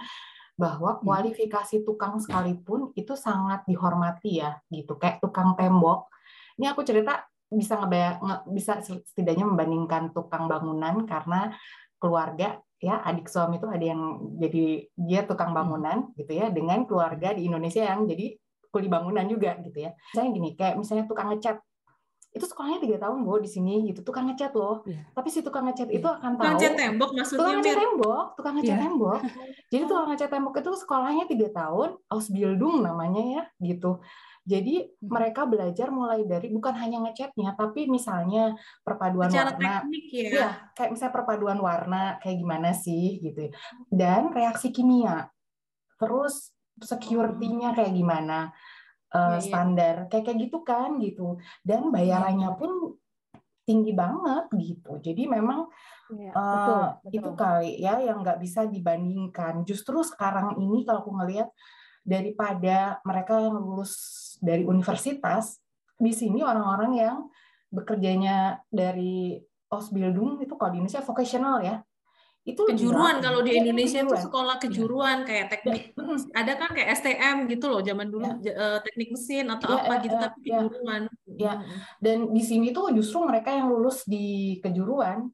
bahwa 0.60 1.00
hmm. 1.00 1.00
kualifikasi 1.08 1.80
tukang 1.88 2.20
sekalipun 2.20 2.92
itu 2.92 3.16
sangat 3.16 3.64
dihormati 3.64 4.44
ya 4.44 4.60
gitu 4.68 5.00
kayak 5.00 5.24
tukang 5.24 5.56
tembok. 5.56 6.12
Ini 6.60 6.76
aku 6.76 6.84
cerita 6.84 7.24
bisa 7.48 7.80
ngebayang 7.80 8.46
bisa 8.52 8.78
setidaknya 8.84 9.48
membandingkan 9.48 10.12
tukang 10.12 10.46
bangunan 10.46 11.02
karena 11.08 11.56
keluarga 11.98 12.60
ya 12.80 13.02
adik 13.02 13.26
suami 13.26 13.58
itu 13.58 13.66
ada 13.66 13.84
yang 13.84 14.00
jadi 14.36 14.64
dia 14.94 15.20
tukang 15.24 15.56
hmm. 15.56 15.58
bangunan 15.58 15.98
gitu 16.20 16.32
ya 16.36 16.52
dengan 16.52 16.84
keluarga 16.84 17.32
di 17.32 17.48
Indonesia 17.48 17.80
yang 17.80 18.04
jadi 18.04 18.36
kuli 18.70 18.86
bangunan 18.86 19.26
juga 19.26 19.56
gitu 19.64 19.88
ya. 19.88 19.96
Misalnya 20.12 20.30
gini 20.36 20.50
kayak 20.54 20.76
misalnya 20.78 21.04
tukang 21.08 21.32
ngecat 21.32 21.58
itu 22.30 22.46
sekolahnya 22.46 22.78
tiga 22.78 22.96
tahun 23.02 23.26
gue 23.26 23.36
di 23.42 23.50
sini 23.50 23.74
gitu 23.90 24.06
tukang 24.06 24.30
ngecat 24.30 24.54
loh 24.54 24.86
yeah. 24.86 25.02
tapi 25.18 25.28
si 25.34 25.42
tukang 25.42 25.66
ngecat 25.66 25.90
yeah. 25.90 25.98
itu 25.98 26.08
akan 26.08 26.32
tahu 26.38 26.44
tukang 26.46 26.54
ngecat 26.54 26.74
tembok 26.78 27.10
maksudnya 27.10 27.38
tukang 27.42 27.56
ngecat 27.58 27.76
tembok 27.76 28.26
tukang 28.38 28.54
ngecat 28.54 28.70
yeah. 28.70 28.82
tembok 28.86 29.20
jadi 29.74 29.82
tukang 29.90 30.06
ngecat 30.14 30.30
tembok 30.30 30.54
itu 30.62 30.70
sekolahnya 30.78 31.24
tiga 31.26 31.48
tahun 31.50 31.88
Ausbildung 32.06 32.76
namanya 32.86 33.22
ya 33.26 33.42
gitu 33.58 33.98
jadi 34.50 34.74
hmm. 34.82 35.04
mereka 35.04 35.44
belajar 35.44 35.92
mulai 35.92 36.24
dari 36.24 36.48
bukan 36.48 36.72
hanya 36.74 37.04
ngecatnya, 37.04 37.52
tapi 37.54 37.86
misalnya 37.86 38.56
perpaduan 38.80 39.28
Secara 39.28 39.52
warna, 39.54 39.84
teknik 39.84 40.04
ya. 40.10 40.28
ya, 40.32 40.50
kayak 40.72 40.90
misalnya 40.96 41.14
perpaduan 41.14 41.58
warna 41.60 42.16
kayak 42.24 42.40
gimana 42.40 42.70
sih 42.72 43.20
gitu, 43.20 43.46
ya. 43.46 43.52
dan 43.92 44.32
reaksi 44.32 44.72
kimia, 44.72 45.28
terus 46.00 46.56
security-nya 46.80 47.76
kayak 47.76 47.92
gimana, 47.92 48.50
uh, 49.14 49.38
standar 49.42 50.06
kayak 50.10 50.24
kayak 50.30 50.38
gitu 50.48 50.62
kan 50.62 50.98
gitu, 51.02 51.38
dan 51.66 51.90
bayarannya 51.90 52.50
pun 52.58 52.96
tinggi 53.66 53.94
banget 53.94 54.50
gitu. 54.58 54.98
Jadi 54.98 55.30
memang 55.30 55.70
ya, 56.10 56.34
uh, 56.34 56.50
betul, 56.50 56.80
betul. 56.82 57.14
itu 57.14 57.30
kali 57.38 57.70
ya 57.78 57.94
yang 58.02 58.26
nggak 58.26 58.42
bisa 58.42 58.66
dibandingkan. 58.66 59.62
Justru 59.62 60.02
sekarang 60.02 60.58
ini 60.58 60.82
kalau 60.82 61.06
aku 61.06 61.12
ngelihat 61.14 61.48
daripada 62.02 62.98
mereka 63.06 63.38
yang 63.38 63.60
lulus 63.60 63.94
dari 64.42 64.66
universitas, 64.66 65.60
di 66.00 66.10
sini 66.10 66.40
orang-orang 66.40 66.92
yang 66.96 67.16
bekerjanya 67.70 68.58
dari 68.66 69.38
Ausbildung 69.70 70.42
itu 70.42 70.58
kalau 70.58 70.74
di 70.74 70.82
Indonesia 70.82 71.04
vocational 71.04 71.62
ya. 71.62 71.78
Itu 72.50 72.62
kejuruan 72.66 73.22
kalau 73.22 73.40
di 73.46 73.54
iya, 73.54 73.62
Indonesia 73.62 74.02
itu 74.02 74.16
sekolah 74.16 74.56
kejuruan 74.58 75.22
kayak 75.22 75.46
teknik 75.54 75.94
ada 76.34 76.52
kan 76.58 76.70
kayak 76.74 76.88
STM 76.98 77.36
gitu 77.46 77.70
loh 77.70 77.80
zaman 77.80 78.10
dulu 78.10 78.26
ya. 78.42 78.52
Eh, 78.52 78.78
teknik 78.82 79.08
mesin 79.14 79.46
atau 79.48 79.68
ya, 79.70 79.76
apa 79.86 79.94
ya, 79.94 80.02
gitu 80.02 80.16
ya, 80.16 80.22
tapi 80.22 80.38
ya. 80.42 80.58
kejuruan. 80.58 81.02
Ya. 81.38 81.52
Dan 82.02 82.18
di 82.34 82.42
sini 82.42 82.74
tuh 82.74 82.90
justru 82.90 83.22
mereka 83.22 83.54
yang 83.54 83.70
lulus 83.70 84.02
di 84.04 84.58
kejuruan 84.58 85.30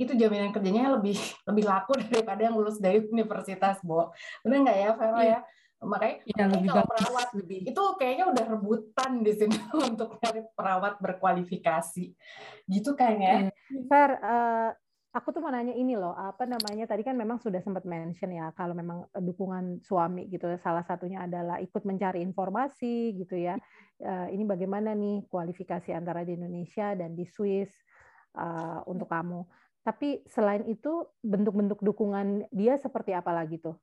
itu 0.00 0.16
jaminan 0.16 0.48
kerjanya 0.52 0.96
lebih 0.96 1.16
lebih 1.48 1.64
laku 1.68 1.92
daripada 2.00 2.40
yang 2.48 2.56
lulus 2.56 2.80
dari 2.80 3.04
universitas, 3.04 3.80
Bo. 3.84 4.12
Benar 4.44 4.58
nggak 4.64 4.78
ya, 4.78 4.90
Vero 4.96 5.20
ya? 5.20 5.28
ya? 5.28 5.40
makanya, 5.80 6.16
ya, 6.28 6.44
lebih 6.44 6.68
kalau 6.68 6.84
perawat 6.92 7.28
lebih. 7.40 7.60
itu 7.64 7.82
kayaknya 7.96 8.24
udah 8.28 8.44
rebutan 8.52 9.24
di 9.24 9.32
sini 9.32 9.56
untuk 9.88 10.20
cari 10.20 10.44
perawat 10.52 11.00
berkualifikasi 11.00 12.04
gitu 12.68 12.90
kayaknya 12.92 13.48
ya. 13.48 13.80
Fer, 13.88 14.10
uh, 14.20 14.70
aku 15.10 15.34
tuh 15.34 15.42
mau 15.42 15.50
nanya 15.50 15.74
ini 15.74 15.98
loh 15.98 16.14
apa 16.14 16.46
namanya 16.46 16.86
tadi 16.86 17.02
kan 17.02 17.18
memang 17.18 17.42
sudah 17.42 17.58
sempat 17.58 17.82
mention 17.82 18.30
ya 18.30 18.54
kalau 18.54 18.78
memang 18.78 19.10
dukungan 19.10 19.82
suami 19.82 20.30
gitu 20.30 20.46
salah 20.62 20.86
satunya 20.86 21.26
adalah 21.26 21.58
ikut 21.58 21.82
mencari 21.82 22.22
informasi 22.22 23.18
gitu 23.18 23.34
ya 23.34 23.58
ini 24.30 24.46
bagaimana 24.46 24.94
nih 24.94 25.26
kualifikasi 25.26 25.90
antara 25.90 26.22
di 26.22 26.38
Indonesia 26.38 26.94
dan 26.94 27.18
di 27.18 27.26
Swiss 27.26 27.74
untuk 28.86 29.10
kamu 29.10 29.42
tapi 29.82 30.22
selain 30.30 30.62
itu 30.70 31.08
bentuk-bentuk 31.24 31.82
dukungan 31.82 32.46
dia 32.54 32.78
seperti 32.78 33.10
apa 33.10 33.34
lagi 33.34 33.58
tuh 33.58 33.74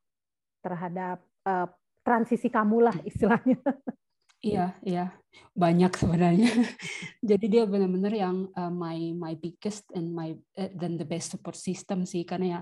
terhadap 0.64 1.20
transisi 2.08 2.48
kamu 2.48 2.88
lah 2.88 2.96
istilahnya. 3.04 3.60
Iya, 4.38 4.78
iya, 4.86 5.18
banyak 5.58 5.98
sebenarnya. 5.98 6.46
Jadi 7.30 7.46
dia 7.50 7.66
benar-benar 7.66 8.14
yang 8.14 8.46
uh, 8.54 8.70
my 8.70 9.18
my 9.18 9.34
biggest 9.34 9.90
and 9.98 10.14
my 10.14 10.38
uh, 10.62 10.70
dan 10.78 10.94
the 10.94 11.08
best 11.10 11.34
support 11.34 11.58
system 11.58 12.06
sih, 12.06 12.22
karena 12.22 12.46
ya 12.46 12.60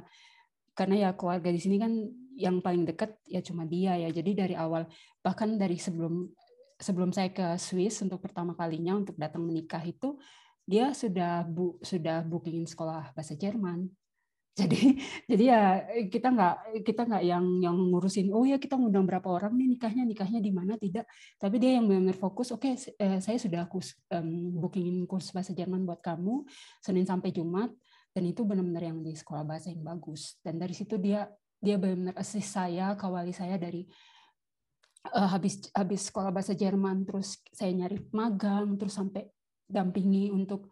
karena 0.72 0.96
ya 1.08 1.10
keluarga 1.20 1.52
di 1.52 1.60
sini 1.60 1.76
kan 1.76 1.92
yang 2.36 2.64
paling 2.64 2.88
dekat 2.88 3.20
ya 3.28 3.44
cuma 3.44 3.68
dia 3.68 4.00
ya. 4.00 4.08
Jadi 4.08 4.32
dari 4.32 4.56
awal 4.56 4.88
bahkan 5.20 5.60
dari 5.60 5.76
sebelum 5.76 6.32
sebelum 6.80 7.12
saya 7.12 7.32
ke 7.36 7.60
Swiss 7.60 8.00
untuk 8.00 8.24
pertama 8.24 8.56
kalinya 8.56 8.96
untuk 8.96 9.16
datang 9.20 9.44
menikah 9.44 9.84
itu 9.84 10.16
dia 10.64 10.96
sudah 10.96 11.44
bu, 11.44 11.80
sudah 11.84 12.24
bookingin 12.24 12.68
sekolah 12.68 13.12
bahasa 13.16 13.36
Jerman 13.36 13.88
jadi 14.56 14.80
jadi 15.30 15.44
ya 15.44 15.62
kita 16.08 16.32
nggak 16.32 16.56
kita 16.88 17.02
nggak 17.04 17.24
yang 17.28 17.46
yang 17.60 17.76
ngurusin 17.76 18.32
oh 18.32 18.48
ya 18.48 18.56
kita 18.56 18.80
ngundang 18.80 19.04
berapa 19.04 19.28
orang 19.28 19.52
nih 19.60 19.76
nikahnya 19.76 20.04
nikahnya 20.08 20.40
di 20.40 20.52
mana? 20.56 20.80
Tidak. 20.80 21.06
Tapi 21.36 21.56
dia 21.60 21.76
yang 21.76 21.86
benar-benar 21.92 22.16
fokus 22.16 22.56
oke 22.56 22.64
okay, 22.64 22.74
eh, 22.96 23.20
saya 23.20 23.36
sudah 23.36 23.68
kurs 23.68 24.00
um, 24.16 24.56
bookingin 24.56 25.04
kurs 25.04 25.36
bahasa 25.36 25.52
Jerman 25.52 25.84
buat 25.84 26.00
kamu 26.00 26.48
Senin 26.80 27.04
sampai 27.04 27.36
Jumat 27.36 27.68
dan 28.16 28.24
itu 28.24 28.48
benar-benar 28.48 28.88
yang 28.88 29.04
di 29.04 29.12
sekolah 29.12 29.44
bahasa 29.44 29.76
yang 29.76 29.84
bagus. 29.84 30.40
Dan 30.40 30.56
dari 30.56 30.72
situ 30.72 30.96
dia 30.96 31.28
dia 31.60 31.76
benar-benar 31.76 32.16
assist 32.16 32.56
saya 32.56 32.96
kawali 32.96 33.36
saya 33.36 33.60
dari 33.60 33.84
uh, 35.12 35.30
habis 35.36 35.68
habis 35.76 36.08
sekolah 36.08 36.32
bahasa 36.32 36.56
Jerman 36.56 37.04
terus 37.04 37.44
saya 37.52 37.76
nyari 37.76 38.00
magang 38.16 38.80
terus 38.80 38.96
sampai 38.96 39.28
dampingi 39.68 40.32
untuk 40.32 40.72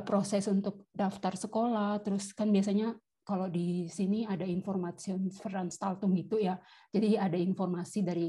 proses 0.00 0.48
untuk 0.48 0.88
daftar 0.88 1.36
sekolah 1.36 2.00
terus 2.00 2.32
kan 2.32 2.48
biasanya 2.48 2.96
kalau 3.22 3.46
di 3.46 3.86
sini 3.86 4.26
ada 4.26 4.42
informasi 4.42 5.14
veranstaltung 5.38 6.14
itu 6.18 6.42
ya. 6.42 6.58
Jadi 6.90 7.14
ada 7.14 7.38
informasi 7.38 8.02
dari 8.02 8.28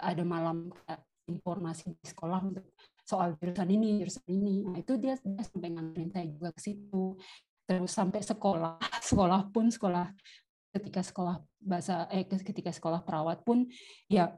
ada 0.00 0.22
malam 0.24 0.68
informasi 1.28 1.96
di 1.96 2.06
sekolah 2.08 2.40
untuk 2.44 2.66
soal 3.04 3.34
jurusan 3.40 3.68
ini, 3.70 4.00
jurusan 4.04 4.26
ini. 4.28 4.56
Nah, 4.68 4.78
itu 4.80 4.94
dia, 5.00 5.16
dia 5.20 5.44
sampai 5.44 5.70
nganterin 5.72 6.10
saya 6.12 6.26
juga 6.28 6.50
ke 6.52 6.60
situ. 6.60 7.16
Terus 7.64 7.92
sampai 7.92 8.20
sekolah, 8.20 8.76
sekolah 9.10 9.40
pun 9.48 9.72
sekolah 9.72 10.12
ketika 10.70 11.02
sekolah 11.02 11.42
bahasa 11.58 12.06
eh 12.14 12.22
ketika 12.22 12.70
sekolah 12.70 13.02
perawat 13.02 13.42
pun 13.42 13.66
ya 14.06 14.30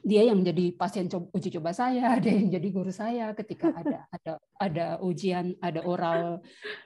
dia 0.00 0.22
yang 0.22 0.40
jadi 0.46 0.70
pasien 0.78 1.10
uji 1.10 1.50
coba 1.58 1.74
saya, 1.74 2.10
ada 2.16 2.30
yang 2.30 2.48
jadi 2.48 2.68
guru 2.70 2.92
saya 2.94 3.34
ketika 3.34 3.74
ada 3.74 4.06
ada 4.14 4.32
ada 4.60 4.86
ujian, 5.02 5.58
ada 5.58 5.82
oral 5.82 6.38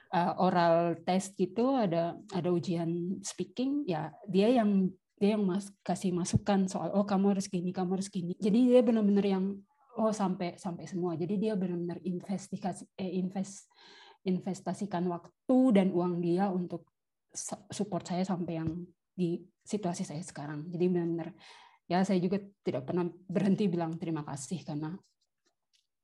uh, 0.09 0.33
oral 0.41 0.97
test 1.05 1.37
gitu, 1.37 1.77
ada 1.77 2.17
ada 2.33 2.49
ujian 2.49 3.21
speaking, 3.21 3.85
ya 3.85 4.09
dia 4.25 4.49
yang 4.49 4.89
dia 5.15 5.37
yang 5.39 5.47
mas, 5.47 5.71
kasih 5.85 6.11
masukan 6.11 6.67
soal 6.67 6.91
oh 6.91 7.07
kamu 7.07 7.37
harus 7.37 7.47
gini, 7.47 7.71
kamu 7.71 8.01
harus 8.01 8.09
gini. 8.11 8.35
Jadi 8.35 8.73
dia 8.73 8.81
benar-benar 8.83 9.25
yang 9.25 9.45
oh 9.95 10.11
sampai 10.11 10.59
sampai 10.59 10.89
semua. 10.89 11.15
Jadi 11.15 11.39
dia 11.39 11.53
benar-benar 11.55 12.03
investigasi 12.03 12.89
eh, 12.99 13.21
invest 13.21 13.69
investasikan 14.25 15.05
waktu 15.07 15.57
dan 15.71 15.93
uang 15.93 16.19
dia 16.19 16.49
untuk 16.49 16.89
support 17.69 18.09
saya 18.09 18.25
sampai 18.25 18.57
yang 18.57 18.69
di 19.15 19.39
situasi 19.63 20.03
saya 20.03 20.19
sekarang. 20.19 20.67
Jadi 20.67 20.85
benar-benar 20.91 21.29
ya 21.85 22.01
saya 22.01 22.17
juga 22.17 22.41
tidak 22.65 22.89
pernah 22.89 23.05
berhenti 23.29 23.69
bilang 23.69 23.93
terima 23.97 24.25
kasih 24.25 24.65
karena 24.65 24.97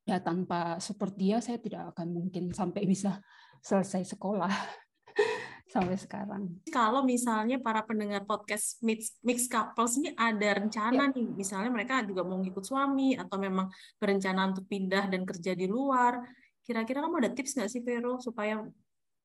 ya 0.06 0.18
tanpa 0.22 0.82
support 0.82 1.14
dia 1.14 1.38
saya 1.42 1.62
tidak 1.62 1.94
akan 1.94 2.10
mungkin 2.10 2.50
sampai 2.54 2.86
bisa 2.86 3.22
selesai 3.62 4.18
sekolah 4.18 4.50
sampai 5.74 5.96
sekarang. 5.96 6.52
Kalau 6.68 7.08
misalnya 7.08 7.56
para 7.64 7.80
pendengar 7.88 8.28
podcast 8.28 8.82
mix, 8.84 9.16
mix 9.24 9.48
couples 9.48 9.96
ini 10.04 10.12
ada 10.20 10.60
rencana 10.60 11.08
ya. 11.08 11.16
nih, 11.16 11.28
misalnya 11.32 11.72
mereka 11.72 12.04
juga 12.04 12.28
mau 12.28 12.44
ngikut 12.44 12.66
suami 12.66 13.16
atau 13.16 13.40
memang 13.40 13.72
berencana 13.96 14.52
untuk 14.52 14.68
pindah 14.68 15.08
dan 15.08 15.24
kerja 15.24 15.56
di 15.56 15.72
luar, 15.72 16.20
kira-kira 16.68 17.00
kamu 17.00 17.24
ada 17.24 17.32
tips 17.32 17.56
nggak 17.56 17.72
sih 17.72 17.82
Vero 17.82 18.20
supaya 18.20 18.68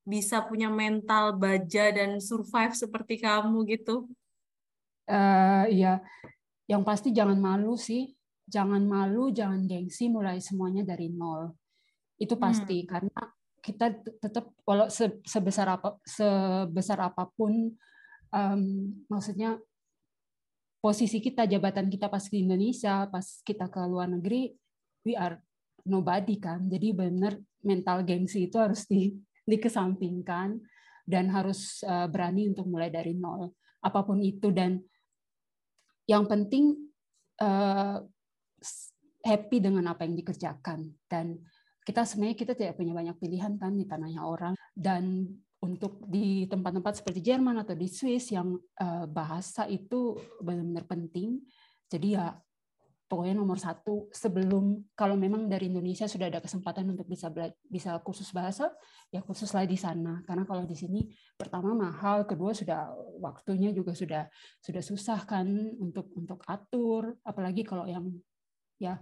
bisa 0.07 0.47
punya 0.47 0.71
mental 0.71 1.35
baja 1.35 1.91
dan 1.91 2.23
survive 2.23 2.79
seperti 2.79 3.19
kamu 3.19 3.67
gitu? 3.67 4.07
Uh, 5.11 5.67
ya, 5.67 5.99
yang 6.67 6.83
pasti 6.83 7.15
jangan 7.15 7.39
malu 7.39 7.79
sih. 7.79 8.11
Jangan 8.47 8.87
malu 8.87 9.35
jangan 9.35 9.67
gengsi 9.67 10.07
mulai 10.07 10.39
semuanya 10.39 10.87
dari 10.87 11.11
nol. 11.11 11.51
Itu 12.15 12.39
pasti 12.39 12.83
hmm. 12.83 12.87
karena 12.87 13.23
kita 13.59 13.87
tetap 14.23 14.55
walau 14.63 14.87
sebesar 15.27 15.67
apa 15.67 15.99
sebesar 16.07 17.03
apa 17.03 17.27
pun 17.35 17.75
um, 18.31 18.63
maksudnya 19.11 19.59
posisi 20.79 21.19
kita 21.19 21.51
jabatan 21.51 21.91
kita 21.91 22.07
pas 22.07 22.23
di 22.31 22.47
Indonesia 22.47 23.11
pas 23.11 23.43
kita 23.43 23.67
ke 23.67 23.83
luar 23.91 24.07
negeri 24.07 24.55
we 25.03 25.19
are 25.19 25.43
nobody 25.87 26.39
kan. 26.39 26.71
Jadi 26.71 26.95
benar 26.95 27.35
mental 27.67 28.07
gengsi 28.07 28.47
itu 28.47 28.59
harus 28.63 28.87
di 28.87 29.11
dikesampingkan 29.47 30.59
dan 31.07 31.31
harus 31.31 31.83
uh, 31.87 32.11
berani 32.11 32.51
untuk 32.51 32.67
mulai 32.67 32.91
dari 32.91 33.15
nol. 33.15 33.55
Apa 33.83 34.03
pun 34.03 34.19
itu 34.19 34.51
dan 34.51 34.83
yang 36.07 36.25
penting 36.27 36.91
uh, 37.43 38.03
happy 39.23 39.59
dengan 39.59 39.91
apa 39.91 40.07
yang 40.07 40.15
dikerjakan. 40.15 40.95
Dan 41.07 41.39
kita 41.83 42.07
sebenarnya 42.07 42.39
kita 42.39 42.53
tidak 42.55 42.75
punya 42.79 42.95
banyak 42.95 43.17
pilihan 43.19 43.59
kan 43.59 43.75
di 43.75 43.87
tanahnya 43.87 44.23
orang. 44.23 44.55
Dan 44.71 45.27
untuk 45.63 46.05
di 46.07 46.47
tempat-tempat 46.47 47.03
seperti 47.03 47.21
Jerman 47.25 47.59
atau 47.63 47.75
di 47.75 47.91
Swiss 47.91 48.31
yang 48.31 48.55
uh, 48.79 49.05
bahasa 49.09 49.67
itu 49.67 50.15
benar-benar 50.39 50.85
penting 50.85 51.43
jadi 51.87 52.09
ya 52.19 52.27
pokoknya 53.07 53.39
nomor 53.39 53.55
satu 53.63 54.11
sebelum 54.11 54.83
kalau 54.99 55.15
memang 55.15 55.47
dari 55.47 55.71
Indonesia 55.71 56.11
sudah 56.11 56.27
ada 56.27 56.43
kesempatan 56.43 56.91
untuk 56.91 57.07
bisa 57.07 57.31
bisa 57.63 57.95
kursus 58.03 58.35
bahasa 58.35 58.75
ya 59.15 59.23
kursuslah 59.23 59.63
di 59.63 59.79
sana. 59.79 60.27
Karena 60.27 60.43
kalau 60.43 60.67
di 60.67 60.75
sini 60.75 61.07
pertama 61.39 61.71
mahal 61.71 62.27
kedua 62.27 62.51
sudah 62.51 62.91
waktunya 63.23 63.71
juga 63.71 63.95
sudah 63.95 64.27
sudah 64.59 64.83
susah 64.83 65.23
kan 65.23 65.47
untuk 65.79 66.11
untuk 66.19 66.43
atur. 66.51 67.15
Apalagi 67.23 67.63
kalau 67.63 67.87
yang 67.87 68.11
ya 68.83 68.99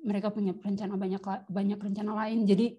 mereka 0.00 0.32
punya 0.32 0.56
rencana 0.56 0.96
banyak 0.96 1.22
banyak 1.52 1.78
rencana 1.78 2.12
lain. 2.24 2.48
Jadi 2.48 2.72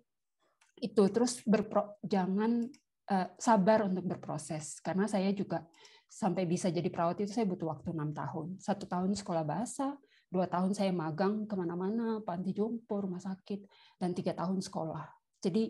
itu 0.83 1.03
terus 1.13 1.39
berpro, 1.45 2.01
jangan 2.01 2.65
uh, 3.13 3.27
sabar 3.38 3.86
untuk 3.86 4.09
berproses. 4.09 4.81
Karena 4.81 5.05
saya 5.05 5.29
juga 5.31 5.63
sampai 6.09 6.49
bisa 6.49 6.73
jadi 6.73 6.89
perawat 6.89 7.21
itu 7.21 7.31
saya 7.33 7.45
butuh 7.45 7.69
waktu 7.69 7.93
enam 7.93 8.09
tahun. 8.09 8.57
Satu 8.57 8.89
tahun 8.89 9.13
sekolah 9.13 9.45
bahasa 9.45 9.93
dua 10.34 10.50
tahun 10.50 10.74
saya 10.74 10.89
magang 10.89 11.46
ke 11.46 11.54
mana-mana, 11.54 12.17
panti 12.26 12.50
jompo, 12.58 12.98
rumah 12.98 13.22
sakit, 13.22 13.69
dan 14.02 14.17
tiga 14.17 14.34
tahun 14.34 14.58
sekolah. 14.65 15.06
Jadi 15.38 15.69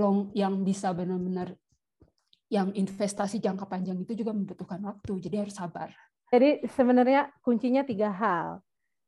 long 0.00 0.32
yang 0.32 0.64
bisa 0.64 0.96
benar-benar 0.96 1.52
yang 2.48 2.72
investasi 2.72 3.42
jangka 3.42 3.68
panjang 3.68 4.00
itu 4.00 4.16
juga 4.16 4.32
membutuhkan 4.32 4.80
waktu, 4.80 5.20
jadi 5.20 5.44
harus 5.44 5.52
sabar. 5.52 5.92
Jadi 6.32 6.64
sebenarnya 6.72 7.28
kuncinya 7.44 7.84
tiga 7.84 8.08
hal. 8.08 8.64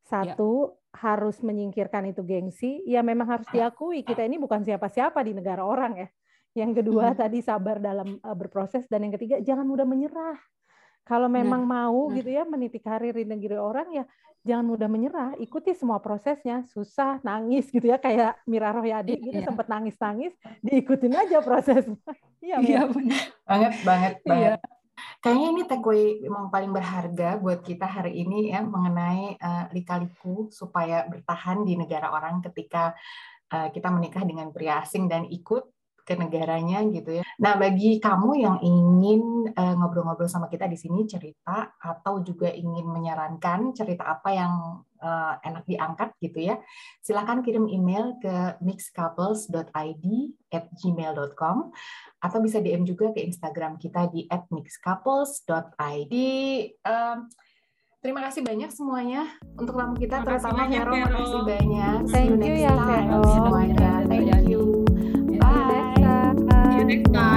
Satu, 0.09 0.73
ya. 0.73 1.05
harus 1.05 1.37
menyingkirkan 1.45 2.09
itu 2.09 2.25
gengsi. 2.25 2.81
Ya 2.89 3.05
memang 3.05 3.29
harus 3.29 3.49
diakui 3.53 4.01
kita 4.05 4.25
ini 4.25 4.41
bukan 4.41 4.65
siapa-siapa 4.65 5.21
di 5.21 5.37
negara 5.37 5.65
orang 5.65 6.01
ya. 6.01 6.09
Yang 6.57 6.83
kedua 6.83 7.13
hmm. 7.13 7.19
tadi 7.19 7.39
sabar 7.45 7.77
dalam 7.79 8.17
uh, 8.19 8.37
berproses 8.37 8.89
dan 8.89 9.05
yang 9.05 9.15
ketiga 9.15 9.37
jangan 9.45 9.69
mudah 9.69 9.85
menyerah. 9.85 10.39
Kalau 11.09 11.27
memang 11.27 11.65
nah, 11.65 11.89
mau 11.89 12.13
nah. 12.13 12.21
gitu 12.21 12.29
ya 12.29 12.45
meniti 12.45 12.77
karir 12.77 13.17
di 13.17 13.25
negeri 13.25 13.57
orang 13.57 13.89
ya 13.97 14.05
jangan 14.47 14.65
mudah 14.65 14.89
menyerah, 14.89 15.31
ikuti 15.43 15.75
semua 15.77 15.99
prosesnya, 15.99 16.63
susah, 16.73 17.21
nangis 17.21 17.69
gitu 17.69 17.85
ya 17.91 18.01
kayak 18.01 18.39
Mira 18.49 18.71
Rohyadi 18.73 19.19
iya. 19.19 19.25
gitu 19.25 19.39
sempat 19.45 19.67
nangis-nangis, 19.69 20.33
diikutin 20.65 21.15
aja 21.17 21.39
prosesnya. 21.43 21.99
Iya, 22.39 22.63
iya 22.63 22.83
benar. 22.87 23.23
Banget 23.51 23.75
banget 23.83 24.15
iya. 24.23 24.31
banget. 24.31 24.61
Kayaknya 25.19 25.49
ini 25.51 25.63
takeaway 25.67 26.03
yang 26.23 26.47
paling 26.55 26.71
berharga 26.71 27.35
buat 27.43 27.67
kita 27.67 27.83
hari 27.83 28.23
ini 28.23 28.55
ya 28.55 28.63
mengenai 28.63 29.35
uh, 29.43 29.67
lika-liku 29.75 30.47
supaya 30.55 31.03
bertahan 31.11 31.67
di 31.67 31.75
negara 31.75 32.15
orang 32.15 32.39
ketika 32.39 32.95
uh, 33.51 33.69
kita 33.75 33.91
menikah 33.91 34.23
dengan 34.23 34.55
pria 34.55 34.87
asing 34.87 35.11
dan 35.11 35.27
ikut 35.27 35.67
ke 36.09 36.17
negaranya 36.17 36.81
gitu 36.89 37.21
ya. 37.21 37.23
Nah, 37.37 37.61
bagi 37.61 38.01
kamu 38.01 38.31
yang 38.41 38.57
ingin 38.65 39.53
ngobrol 39.53 39.77
ngobrol-ngobrol 39.77 40.31
sama 40.33 40.49
kita 40.49 40.65
di 40.65 40.81
sini 40.81 41.05
cerita 41.05 41.77
atau 41.77 42.25
juga 42.25 42.49
ingin 42.49 42.89
menyarankan 42.89 43.77
cerita 43.77 44.09
apa 44.09 44.33
yang 44.33 44.53
uh, 45.05 45.35
enak 45.45 45.69
diangkat 45.69 46.17
gitu 46.25 46.49
ya, 46.49 46.57
silakan 47.05 47.45
kirim 47.45 47.69
email 47.69 48.17
ke 48.25 48.57
mixcouples.id 48.65 50.07
at 50.49 50.65
gmail.com 50.73 51.57
atau 52.19 52.39
bisa 52.41 52.59
DM 52.65 52.89
juga 52.89 53.13
ke 53.13 53.21
Instagram 53.29 53.77
kita 53.77 54.09
di 54.09 54.25
at 54.33 54.49
mixcouples.id. 54.49 56.15
Uh, 56.89 57.19
Terima 57.99 58.23
kasih 58.23 58.47
banyak 58.47 58.71
semuanya 58.71 59.27
untuk 59.59 59.75
tamu 59.75 59.99
kita, 59.99 60.23
terutama 60.23 60.71
Vero. 60.71 60.95
Terima 60.95 61.11
kasih 61.19 61.43
banyak. 61.43 61.99
Thank 62.15 62.47
you 62.47 62.55
ya, 62.55 62.71
Vero. 62.79 63.27
Semuanya. 63.27 63.98
Thank 66.89 67.07
you. 67.07 67.13
next 67.13 67.13
time. 67.13 67.28